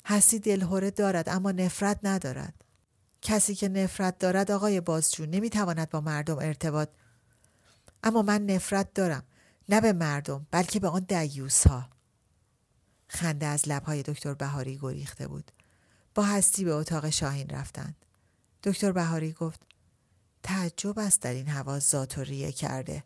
[0.05, 2.63] هستی دلهوره دارد اما نفرت ندارد
[3.21, 6.89] کسی که نفرت دارد آقای بازجو نمی‌تواند با مردم ارتباط
[8.03, 9.23] اما من نفرت دارم
[9.69, 11.89] نه به مردم بلکه به آن دیوس ها
[13.07, 15.51] خنده از لبهای دکتر بهاری گریخته بود
[16.17, 17.95] با هستی به اتاق شاهین رفتند
[18.63, 19.61] دکتر بهاری گفت
[20.43, 23.03] تعجب است در این هوا ذات و ریه کرده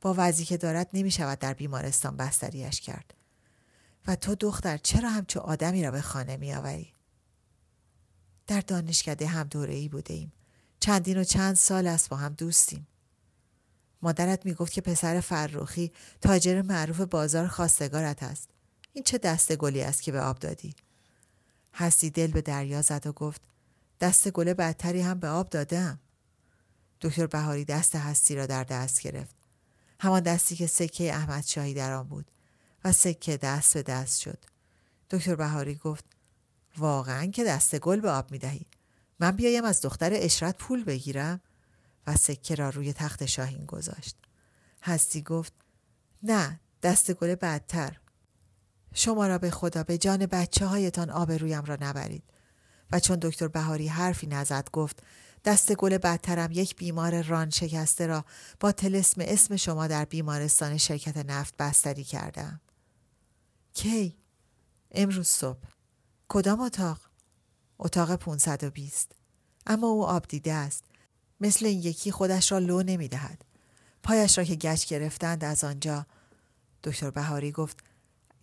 [0.00, 3.14] با وضعی که دارد نمی شود در بیمارستان بستریش کرد
[4.06, 6.92] و تو دختر چرا همچو آدمی را به خانه می آوری؟
[8.46, 10.32] در دانشکده هم دوره ای بوده ایم.
[10.80, 12.86] چندین و چند سال است با هم دوستیم.
[14.02, 18.48] مادرت می‌گفت که پسر فرخی تاجر معروف بازار خواستگارت است
[18.92, 20.74] این چه دست گلی است که به آب دادی
[21.74, 23.40] هستی دل به دریا زد و گفت
[24.00, 26.00] دست گل بدتری هم به آب دادم
[27.00, 29.36] دکتر بهاری دست هستی را در دست گرفت
[30.00, 32.30] همان دستی که سکه احمد شاهی در آن بود
[32.84, 34.38] و سکه دست به دست شد
[35.10, 36.04] دکتر بهاری گفت
[36.78, 38.66] واقعا که دست گل به آب می دهی.
[39.20, 41.40] من بیایم از دختر اشرت پول بگیرم
[42.06, 44.16] و سکه را روی تخت شاهین گذاشت.
[44.82, 45.52] هستی گفت
[46.22, 47.96] نه دست گل بدتر.
[48.94, 52.22] شما را به خدا به جان بچه هایتان آبرویم را نبرید.
[52.92, 55.02] و چون دکتر بهاری حرفی نزد گفت
[55.44, 58.24] دست گل بدترم یک بیمار ران شکسته را
[58.60, 62.60] با تلسم اسم شما در بیمارستان شرکت نفت بستری کردم.
[63.74, 64.16] کی؟
[64.90, 65.58] امروز صبح.
[66.28, 66.98] کدام اتاق؟
[67.78, 69.12] اتاق 520.
[69.66, 70.84] اما او آب دیده است.
[71.40, 73.44] مثل این یکی خودش را لو نمی دهد.
[74.02, 76.06] پایش را که گچ گرفتند از آنجا
[76.84, 77.76] دکتر بهاری گفت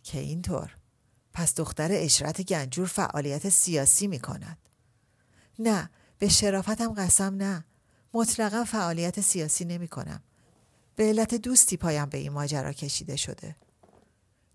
[0.10, 0.76] که اینطور
[1.34, 4.58] پس دختر اشرت گنجور فعالیت سیاسی می کند.
[5.60, 7.66] نه به شرافتم قسم نه
[8.14, 10.24] مطلقا فعالیت سیاسی نمی کنم.
[10.96, 13.56] به علت دوستی پایم به این ماجرا کشیده شده.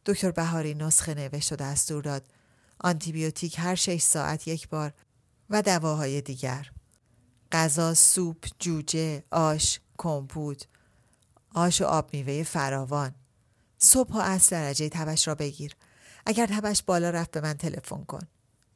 [0.06, 2.24] دکتر بهاری نسخه نوشت و دستور داد
[2.80, 4.92] آنتیبیوتیک هر شش ساعت یک بار
[5.50, 6.70] و دواهای دیگر.
[7.52, 10.66] غذا، سوپ، جوجه، آش، کمپوت،
[11.54, 13.14] آش و آب میوه فراوان.
[13.78, 15.76] صبح و اصل درجه تبش را بگیر.
[16.26, 18.26] اگر تبش بالا رفت به من تلفن کن.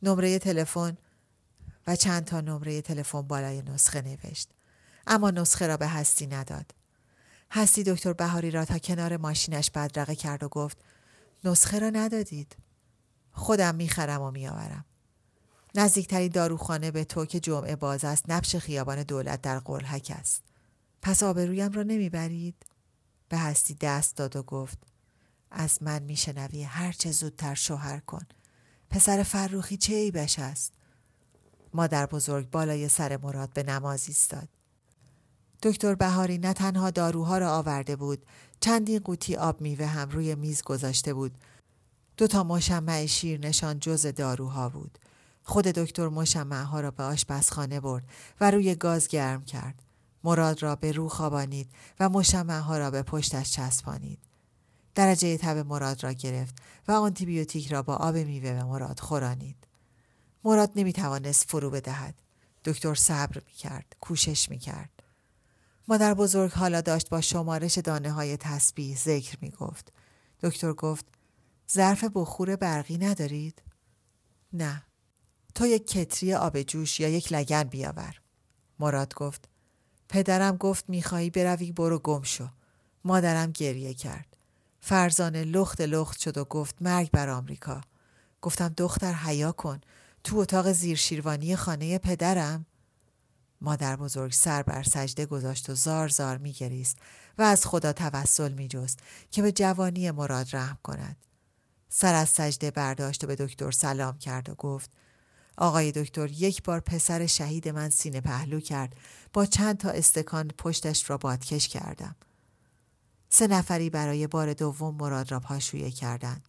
[0.03, 0.97] نمره تلفن
[1.87, 4.49] و چند تا نمره تلفن بالای نسخه نوشت.
[5.07, 6.75] اما نسخه را به هستی نداد.
[7.51, 10.79] هستی دکتر بهاری را تا کنار ماشینش بدرقه کرد و گفت
[11.45, 12.57] نسخه را ندادید.
[13.33, 14.85] خودم می‌خرم و میآورم.
[15.75, 20.43] نزدیکترین داروخانه به تو که جمعه باز است نبش خیابان دولت در قلحک است.
[21.03, 22.55] پس آبرویم را نمی‌برید؟
[23.29, 24.79] به هستی دست داد و گفت
[25.51, 28.27] از من میشنوی هر چه زودتر شوهر کن.
[28.91, 30.73] پسر فروخی چه ایبش است؟
[31.75, 34.49] مادر بزرگ بالای سر مراد به نماز ایستاد.
[35.63, 38.27] دکتر بهاری نه تنها داروها را آورده بود
[38.61, 41.39] چندین قوطی آب میوه هم روی میز گذاشته بود
[42.17, 44.99] دو تا مشمع شیر نشان جز داروها بود
[45.43, 48.05] خود دکتر مشمع را به آشپزخانه برد
[48.41, 49.83] و روی گاز گرم کرد
[50.29, 54.19] مراد را به رو خوابانید و مشمع را به پشتش چسبانید
[54.95, 56.57] درجه تب مراد را گرفت
[56.89, 59.57] و آنتیبیوتیک را با آب میوه به مراد خورانید
[60.45, 62.23] مراد نمی توانست فرو بدهد
[62.65, 64.91] دکتر صبر می کرد کوشش می کرد
[65.89, 69.93] مادر بزرگ حالا داشت با شمارش دانه های تسبیح ذکر می گفت.
[70.43, 71.07] دکتر گفت
[71.73, 73.63] ظرف بخور برقی ندارید؟
[74.53, 74.83] نه.
[75.55, 78.21] تو یک کتری آب جوش یا یک لگن بیاور.
[78.79, 79.49] مراد گفت
[80.09, 82.49] پدرم گفت می‌خواهی بروی برو گم شو.
[83.05, 84.37] مادرم گریه کرد.
[84.81, 87.81] فرزانه لخت لخت شد و گفت مرگ بر آمریکا.
[88.43, 89.81] گفتم دختر حیا کن.
[90.25, 92.67] تو اتاق زیر شیروانی خانه پدرم؟
[93.61, 96.99] مادر بزرگ سر بر سجده گذاشت و زار زار می گریست
[97.39, 98.99] و از خدا توسل می جست
[99.31, 101.17] که به جوانی مراد رحم کند.
[101.89, 104.91] سر از سجده برداشت و به دکتر سلام کرد و گفت
[105.61, 108.97] آقای دکتر یک بار پسر شهید من سینه پهلو کرد
[109.33, 112.17] با چند تا استکان پشتش را بادکش کردم.
[113.29, 116.49] سه نفری برای بار دوم مراد را پاشویه کردند.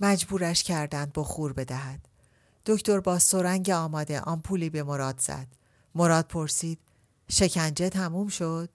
[0.00, 2.08] مجبورش کردند بخور بدهد.
[2.66, 5.46] دکتر با سرنگ آماده آمپولی به مراد زد.
[5.94, 6.78] مراد پرسید
[7.28, 8.68] شکنجه تموم شد؟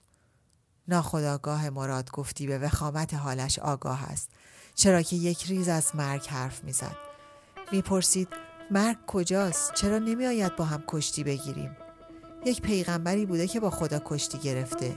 [0.87, 4.29] ناخداگاه مراد گفتی به وخامت حالش آگاه است
[4.75, 6.97] چرا که یک ریز از مرگ حرف می‌زد
[7.71, 8.27] می‌پرسید
[8.71, 11.77] مرگ کجاست؟ چرا نمیآید با هم کشتی بگیریم؟
[12.45, 14.95] یک پیغمبری بوده که با خدا کشتی گرفته.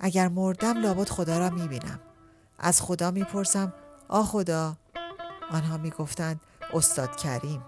[0.00, 2.00] اگر مردم لابد خدا را می‌بینم.
[2.58, 3.72] از خدا می‌پرسم
[4.08, 4.76] آ خدا!
[5.50, 6.40] آنها می‌گفتند
[6.72, 7.62] استاد کریم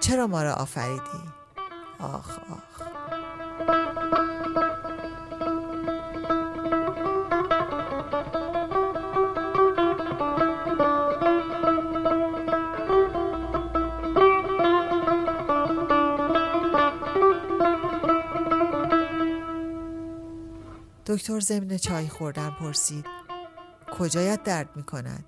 [0.00, 1.22] چرا ما را آفریدی؟
[2.00, 2.82] آخ آخ!
[21.08, 23.04] دکتر ضمن چای خوردن پرسید.
[23.98, 25.24] کجایت درد می کند؟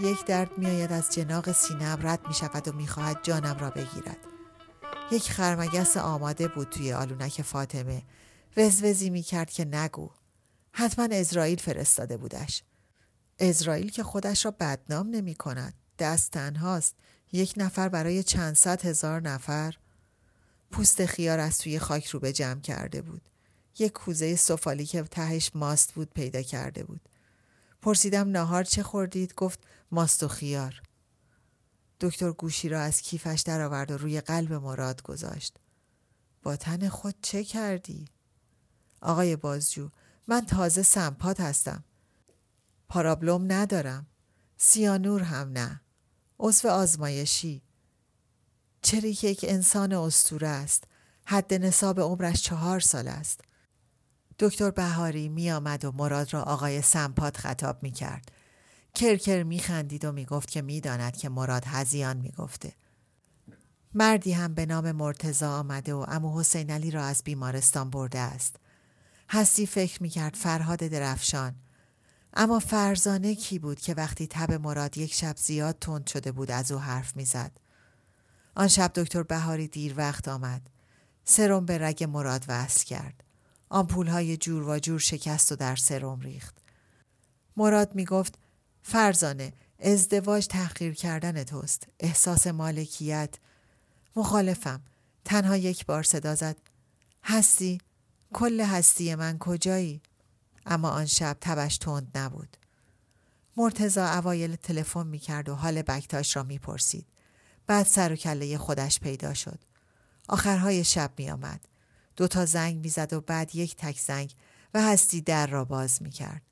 [0.00, 3.70] یک درد می آید از جناق سینم رد می شود و می خواهد جانم را
[3.70, 4.16] بگیرد.
[5.12, 8.02] یک خرمگس آماده بود توی آلونک فاطمه.
[8.56, 10.10] وزوزی می کرد که نگو.
[10.72, 12.62] حتما اسرائیل فرستاده بودش.
[13.38, 16.94] اسرائیل که خودش را بدنام نمی کند دست تنهاست.
[17.32, 19.74] یک نفر برای چند صد هزار نفر.
[20.70, 23.22] پوست خیار از توی خاک رو به جمع کرده بود.
[23.78, 27.00] یک کوزه سفالی که تهش ماست بود پیدا کرده بود.
[27.82, 29.60] پرسیدم ناهار چه خوردید؟ گفت
[29.90, 30.82] ماست و خیار.
[32.00, 35.56] دکتر گوشی را از کیفش درآورد و روی قلب مراد گذاشت.
[36.42, 38.04] با تن خود چه کردی؟
[39.00, 39.88] آقای بازجو
[40.28, 41.84] من تازه سمپات هستم.
[42.88, 44.06] پارابلوم ندارم.
[44.56, 45.80] سیانور هم نه.
[46.38, 47.62] عضو آزمایشی.
[48.82, 50.84] چریک یک انسان استوره است.
[51.24, 53.40] حد نصاب عمرش چهار سال است.
[54.38, 58.32] دکتر بهاری می آمد و مراد را آقای سمپات خطاب می کرد.
[58.94, 62.72] کرکر می خندید و می گفت که می داند که مراد هزیان می گفته.
[63.94, 68.56] مردی هم به نام مرتزا آمده و امو حسین علی را از بیمارستان برده است.
[69.30, 71.54] هستی فکر می کرد فرهاد درفشان.
[72.34, 76.72] اما فرزانه کی بود که وقتی تب مراد یک شب زیاد تند شده بود از
[76.72, 77.52] او حرف می‌زد.
[78.54, 80.70] آن شب دکتر بهاری دیر وقت آمد.
[81.24, 83.25] سرم به رگ مراد وصل کرد.
[83.68, 86.56] آمپول های جور و جور شکست و در سرم ریخت.
[87.56, 88.38] مراد می گفت
[88.82, 91.88] فرزانه ازدواج تحقیر کردن توست.
[92.00, 93.34] احساس مالکیت.
[94.16, 94.82] مخالفم.
[95.24, 96.56] تنها یک بار صدا زد.
[97.24, 97.78] هستی؟
[98.32, 100.00] کل هستی من کجایی؟
[100.66, 102.56] اما آن شب تبش تند نبود.
[103.56, 107.06] مرتزا اوایل تلفن می کرد و حال بکتاش را می پرسید.
[107.66, 109.58] بعد سر و کله خودش پیدا شد.
[110.28, 111.60] آخرهای شب می آمد.
[112.16, 114.34] دو تا زنگ می زد و بعد یک تک زنگ
[114.74, 116.42] و هستی در را باز می کرد.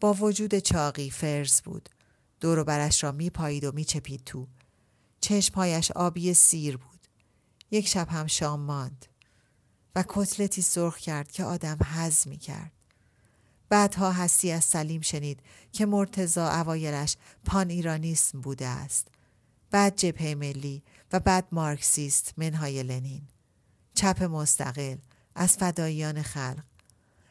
[0.00, 1.88] با وجود چاقی فرز بود.
[2.40, 4.46] دور و برش را می پایید و می چپید تو.
[5.20, 7.06] چشمهایش آبی سیر بود.
[7.70, 9.06] یک شب هم شام ماند.
[9.94, 12.72] و کتلتی سرخ کرد که آدم حز می کرد.
[13.68, 15.40] بعدها هستی از سلیم شنید
[15.72, 19.08] که مرتزا اوایلش پان ایرانیسم بوده است.
[19.70, 20.82] بعد جبهه ملی
[21.12, 23.28] و بعد مارکسیست منهای لنین.
[23.96, 24.96] چپ مستقل
[25.34, 26.64] از فداییان خلق.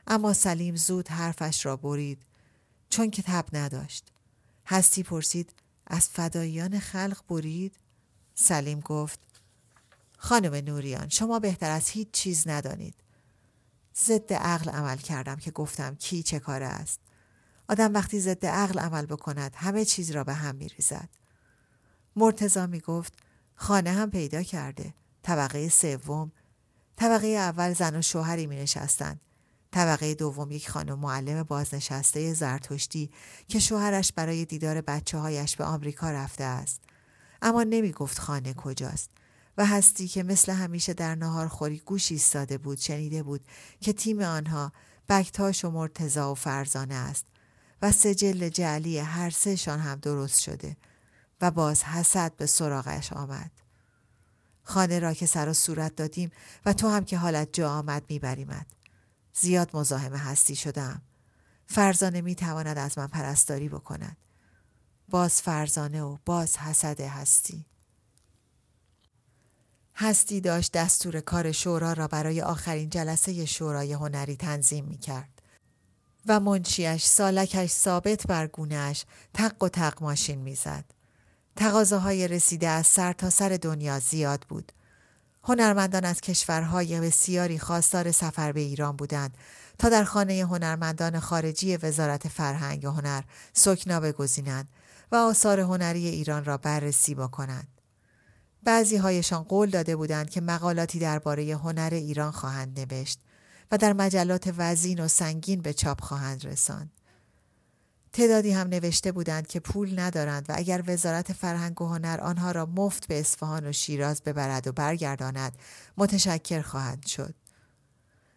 [0.08, 2.26] اما سلیم زود حرفش را برید
[2.90, 4.12] چون کتاب نداشت.
[4.66, 5.54] هستی پرسید
[5.88, 7.76] از فداییان خلق برید؟
[8.36, 9.20] سلیم گفت
[10.18, 12.96] خانم نوریان شما بهتر از هیچ چیز ندانید.
[14.06, 17.00] ضد عقل عمل کردم که گفتم کی چه کاره است.
[17.70, 21.10] آدم وقتی ضد عقل عمل بکند همه چیز را به هم می ریزد.
[22.16, 23.14] مرتزا می گفت
[23.56, 24.94] خانه هم پیدا کرده.
[25.24, 26.32] طبقه سوم.
[26.96, 29.22] طبقه اول زن و شوهری می نشستند.
[29.72, 33.12] طبقه دوم یک خانم معلم بازنشسته زرتشتی
[33.48, 36.82] که شوهرش برای دیدار بچه هایش به آمریکا رفته است.
[37.42, 39.10] اما نمی گفت خانه کجاست.
[39.58, 43.46] و هستی که مثل همیشه در نهار خوری گوش ایستاده بود شنیده بود
[43.82, 44.72] که تیم آنها
[45.10, 47.26] بکتاش و مرتزا و فرزانه است
[47.82, 50.78] و سجل جعلی هر سهشان هم درست شده
[51.42, 53.52] و باز حسد به سراغش آمد.
[54.66, 56.32] خانه را که سر و صورت دادیم
[56.66, 58.66] و تو هم که حالت جا آمد میبریمد.
[59.34, 61.02] زیاد مزاحم هستی شدم.
[61.68, 64.18] فرزانه می‌تواند از من پرستاری بکند.
[65.10, 67.66] باز فرزانه و باز حسد هستی.
[69.96, 75.42] هستی داشت دستور کار شورا را برای آخرین جلسه شورای هنری تنظیم می کرد.
[76.26, 80.95] و منشیش سالکش ثابت بر گونهش تق و تق ماشین می‌زد.
[81.56, 84.72] تقاضاهای رسیده از سر تا سر دنیا زیاد بود.
[85.44, 89.38] هنرمندان از کشورهای بسیاری خواستار سفر به ایران بودند
[89.78, 93.22] تا در خانه هنرمندان خارجی وزارت فرهنگ و هنر
[93.54, 94.70] سکنا بگزینند
[95.12, 97.68] و آثار هنری ایران را بررسی بکنند.
[98.64, 103.20] بعضی هایشان قول داده بودند که مقالاتی درباره هنر ایران خواهند نوشت
[103.72, 106.95] و در مجلات وزین و سنگین به چاپ خواهند رساند.
[108.16, 112.66] تعدادی هم نوشته بودند که پول ندارند و اگر وزارت فرهنگ و هنر آنها را
[112.66, 115.58] مفت به اصفهان و شیراز ببرد و برگرداند
[115.98, 117.36] متشکر خواهند شد.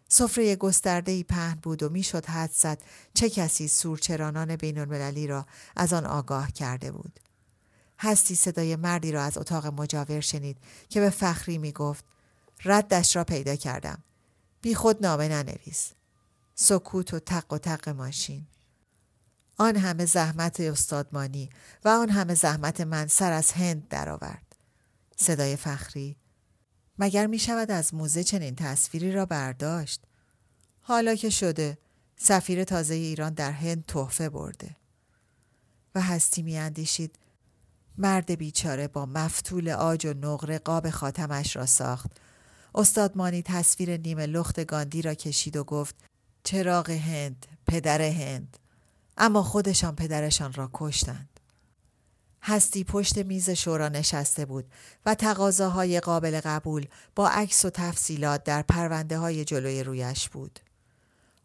[0.07, 2.81] سفره گسترده ای پهن بود و می‌شد حد زد
[3.13, 7.19] چه کسی سورچرانان بین المللی را از آن آگاه کرده بود.
[7.99, 10.57] هستی صدای مردی را از اتاق مجاور شنید
[10.89, 12.05] که به فخری می گفت
[12.65, 14.03] ردش را پیدا کردم.
[14.61, 15.91] بی خود نامه ننویس.
[16.55, 18.47] سکوت و تق و تق ماشین.
[19.61, 21.49] آن همه زحمت استادمانی
[21.85, 24.55] و آن همه زحمت من سر از هند درآورد.
[25.17, 26.15] صدای فخری
[26.99, 30.01] مگر می شود از موزه چنین تصویری را برداشت؟
[30.81, 31.77] حالا که شده
[32.17, 34.75] سفیر تازه ایران در هند تحفه برده.
[35.95, 37.15] و هستی می اندیشید
[37.97, 42.11] مرد بیچاره با مفتول آج و نقره قاب خاتمش را ساخت.
[42.75, 45.95] استادمانی تصویر نیمه لخت گاندی را کشید و گفت
[46.43, 48.57] چراغ هند، پدر هند.
[49.19, 51.29] اما خودشان پدرشان را کشتند.
[52.41, 54.71] هستی پشت میز شورا نشسته بود
[55.05, 60.59] و تقاضاهای قابل قبول با عکس و تفصیلات در پرونده های جلوی رویش بود.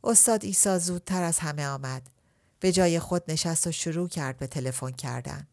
[0.04, 2.02] استاد ایسا زودتر از همه آمد.
[2.60, 5.46] به جای خود نشست و شروع کرد به تلفن کردن.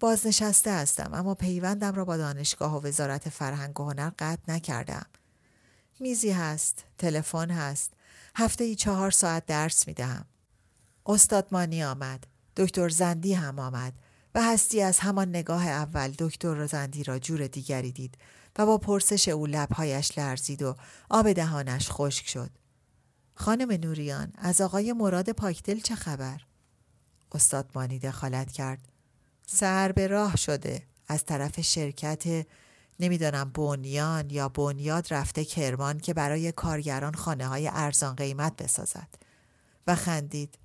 [0.00, 5.06] بازنشسته هستم اما پیوندم را با دانشگاه و وزارت فرهنگ و هنر قطع نکردم.
[6.00, 7.92] میزی هست، تلفن هست،
[8.36, 10.24] هفته ای چهار ساعت درس می دهم.
[11.06, 12.26] استاد مانی آمد،
[12.56, 13.92] دکتر زندی هم آمد
[14.34, 18.18] و هستی از همان نگاه اول دکتر زندی را جور دیگری دید
[18.58, 20.76] و با پرسش او لبهایش لرزید و
[21.10, 22.50] آب دهانش خشک شد.
[23.34, 26.40] خانم نوریان از آقای مراد پاکدل چه خبر؟
[27.32, 28.88] استاد مانی دخالت کرد.
[29.46, 32.46] سر به راه شده از طرف شرکت
[33.00, 39.08] نمی‌دانم بنیان یا بنیاد رفته کرمان که برای کارگران خانه های ارزان قیمت بسازد
[39.86, 40.58] و خندید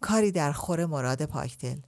[0.00, 1.78] کاری در خور مراد پاکدل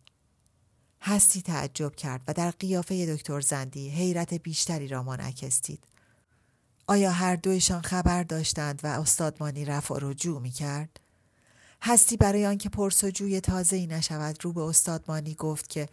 [1.02, 5.84] هستی تعجب کرد و در قیافه دکتر زندی حیرت بیشتری را منعکس دید
[6.86, 11.00] آیا هر دویشان خبر داشتند و استادمانی رفع و رجوع می کرد؟
[11.82, 15.88] هستی برای آنکه پرسجوی تازه ای نشود رو به استادمانی گفت که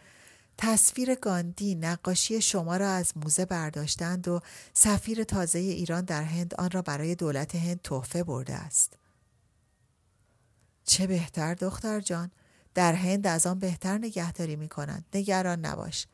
[0.57, 4.39] تصویر گاندی نقاشی شما را از موزه برداشتند و
[4.74, 8.93] سفیر تازه ایران در هند آن را برای دولت هند تحفه برده است.
[10.88, 12.32] چه بهتر دختر جان
[12.74, 15.06] در هند از آن بهتر نگهداری می کنند.
[15.14, 16.08] نگران نباش.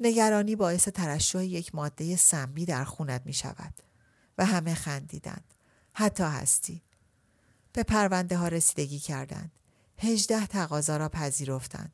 [0.00, 3.74] نگرانی باعث ترشح یک ماده سمی در خونت می شود.
[4.38, 5.54] و همه خندیدند.
[5.92, 6.82] حتی هستی.
[7.72, 9.52] به پرونده ها رسیدگی کردند.
[9.98, 11.92] هجده تقاضا را پذیرفتند.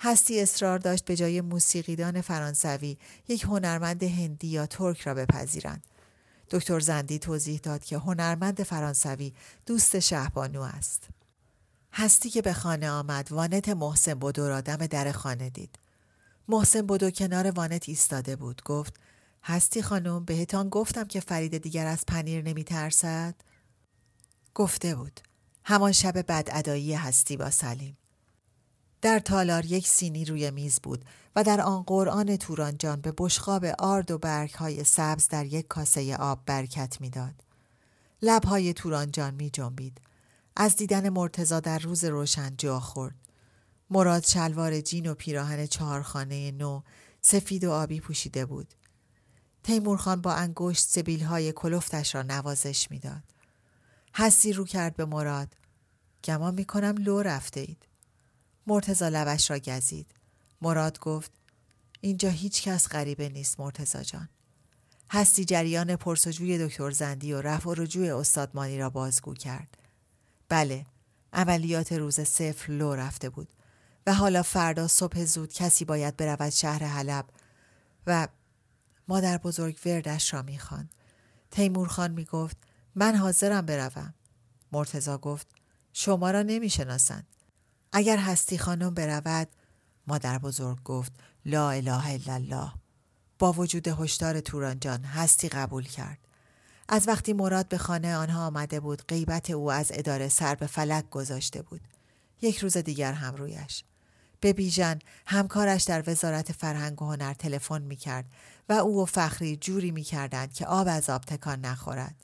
[0.00, 2.98] هستی اصرار داشت به جای موسیقیدان فرانسوی
[3.28, 5.84] یک هنرمند هندی یا ترک را بپذیرند.
[6.50, 9.32] دکتر زندی توضیح داد که هنرمند فرانسوی
[9.66, 11.08] دوست شهبانو است.
[11.96, 15.78] هستی که به خانه آمد وانت محسن بودو را دم در خانه دید.
[16.48, 18.62] محسن بودو کنار وانت ایستاده بود.
[18.64, 18.94] گفت
[19.42, 23.34] هستی خانم بهتان گفتم که فرید دیگر از پنیر نمی ترسد؟
[24.54, 25.20] گفته بود.
[25.64, 27.98] همان شب ادایی هستی با سلیم.
[29.02, 31.04] در تالار یک سینی روی میز بود
[31.36, 36.16] و در آن قرآن تورانجان به بشخاب آرد و برگ های سبز در یک کاسه
[36.16, 37.34] آب برکت می‌داد.
[38.22, 40.00] لبهای تورانجان می جنبید.
[40.56, 43.14] از دیدن مرتزا در روز روشن جا خورد.
[43.90, 46.82] مراد شلوار جین و پیراهن چهارخانه نو
[47.20, 48.74] سفید و آبی پوشیده بود.
[49.62, 53.22] تیمورخان با انگشت سبیل های کلفتش را نوازش می‌داد.
[54.14, 55.56] حسی رو کرد به مراد.
[56.24, 57.86] گمان می کنم لو رفته اید.
[58.66, 60.14] مرتزا لبش را گزید.
[60.62, 61.32] مراد گفت
[62.00, 64.28] اینجا هیچ کس غریبه نیست مرتزا جان.
[65.10, 69.83] هستی جریان پرسجوی دکتر زندی و رفع رجوع استادمانی را بازگو کرد.
[70.48, 70.86] بله
[71.32, 73.48] عملیات روز صفر لو رفته بود
[74.06, 77.26] و حالا فردا صبح زود کسی باید برود شهر حلب
[78.06, 78.28] و
[79.08, 80.94] مادر بزرگ وردش را می‌خواند.
[81.50, 82.56] تیمور خان می گفت
[82.94, 84.14] من حاضرم بروم.
[84.72, 85.46] مرتزا گفت
[85.92, 87.26] شما را نمی‌شناسند.
[87.92, 89.48] اگر هستی خانم برود
[90.06, 91.12] مادر بزرگ گفت
[91.44, 92.72] لا اله الا الله
[93.38, 96.18] با وجود هشدار تورانجان هستی قبول کرد
[96.88, 101.10] از وقتی مراد به خانه آنها آمده بود غیبت او از اداره سر به فلک
[101.10, 101.80] گذاشته بود
[102.42, 103.84] یک روز دیگر هم رویش
[104.40, 108.24] به بیژن همکارش در وزارت فرهنگ و هنر تلفن می کرد
[108.68, 112.14] و او و فخری جوری می کردند که آب از آب تکان نخورد.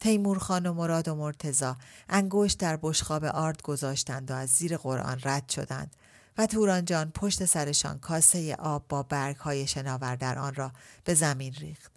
[0.00, 1.76] تیمور خان و مراد و مرتزا
[2.08, 5.96] انگشت در بشخاب آرد گذاشتند و از زیر قرآن رد شدند
[6.38, 10.72] و توران جان پشت سرشان کاسه آب با برگ های شناور در آن را
[11.04, 11.95] به زمین ریخت.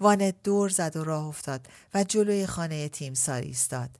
[0.00, 3.90] وانت دور زد و راه افتاد و جلوی خانه تیمسار ایستاد.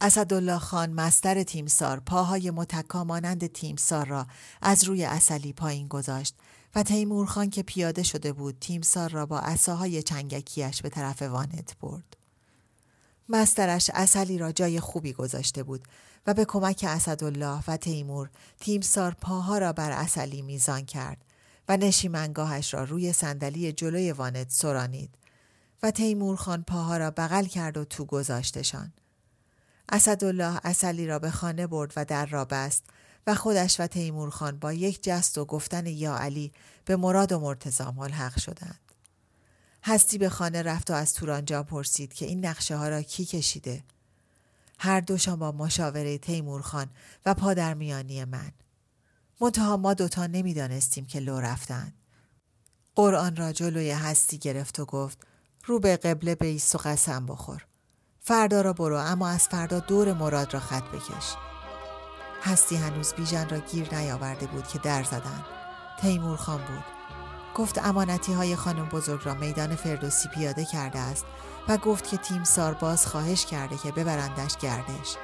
[0.00, 4.26] اسدالله خان مستر تیمسار پاهای متکا مانند تیمسار را
[4.62, 6.34] از روی اصلی پایین گذاشت
[6.74, 11.76] و تیمور خان که پیاده شده بود تیمسار را با عصاهای چنگکیش به طرف وانت
[11.80, 12.16] برد.
[13.28, 15.84] مسترش اصلی را جای خوبی گذاشته بود
[16.26, 21.25] و به کمک اسدالله و تیمور تیمسار پاها را بر اصلی میزان کرد
[21.68, 25.10] و نشیمنگاهش را روی صندلی جلوی وانت سرانید
[25.82, 28.92] و تیمور خان پاها را بغل کرد و تو گذاشتشان.
[29.88, 32.84] اسدالله اصلی را به خانه برد و در را بست
[33.26, 36.52] و خودش و تیمور خان با یک جست و گفتن یا علی
[36.84, 38.80] به مراد و مرتزا ملحق شدند.
[39.84, 43.84] هستی به خانه رفت و از تورانجا پرسید که این نقشه ها را کی کشیده؟
[44.78, 46.90] هر دوشان با مشاوره تیمور خان
[47.26, 48.52] و پادرمیانی من.
[49.40, 51.94] منتها ما دوتا نمی‌دانستیم که لو رفتند.
[52.94, 55.18] قرآن را جلوی هستی گرفت و گفت
[55.64, 57.66] رو به قبله بیست و قسم بخور.
[58.20, 61.34] فردا را برو اما از فردا دور مراد را خط بکش.
[62.42, 65.44] هستی هنوز بیژن را گیر نیاورده بود که در زدند.
[66.00, 66.84] تیمور خان بود.
[67.54, 71.24] گفت امانتی های خانم بزرگ را میدان فردوسی پیاده کرده است
[71.68, 75.16] و گفت که تیم سارباز خواهش کرده که ببرندش گردش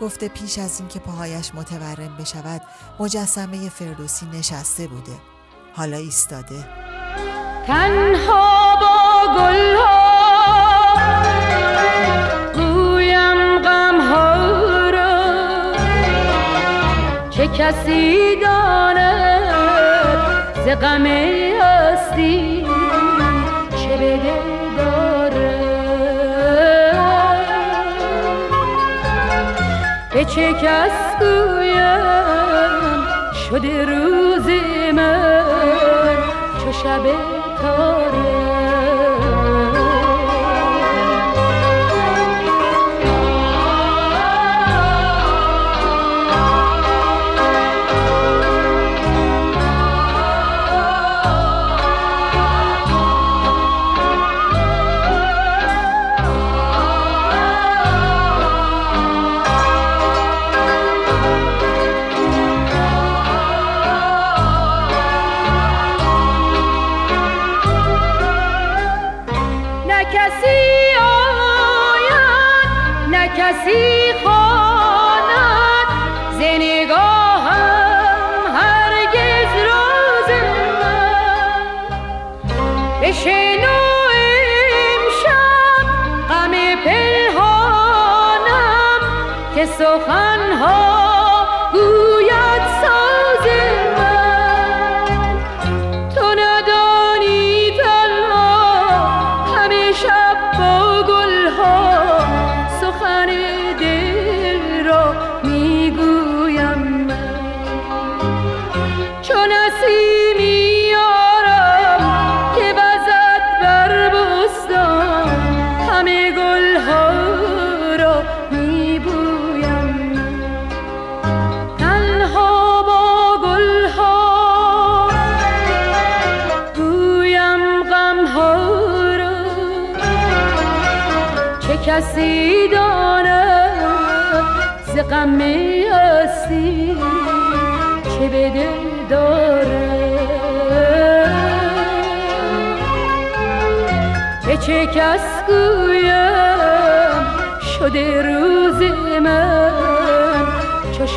[0.00, 2.62] گفته پیش از اینکه پاهایش متورم بشود
[3.00, 5.12] مجسمه فردوسی نشسته بوده.
[5.72, 6.64] حالا ایستاده.
[7.66, 9.76] تنها با گل
[12.54, 15.72] گویم غم ها را.
[17.30, 19.04] چه کسی داند
[20.64, 22.53] ز غم هستی؟
[30.36, 32.04] کس گویم.
[33.34, 34.46] شده روز
[34.94, 35.44] من.
[36.64, 37.02] چو شب
[89.74, 89.84] کسی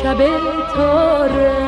[0.08, 0.18] شب
[0.74, 1.67] تاره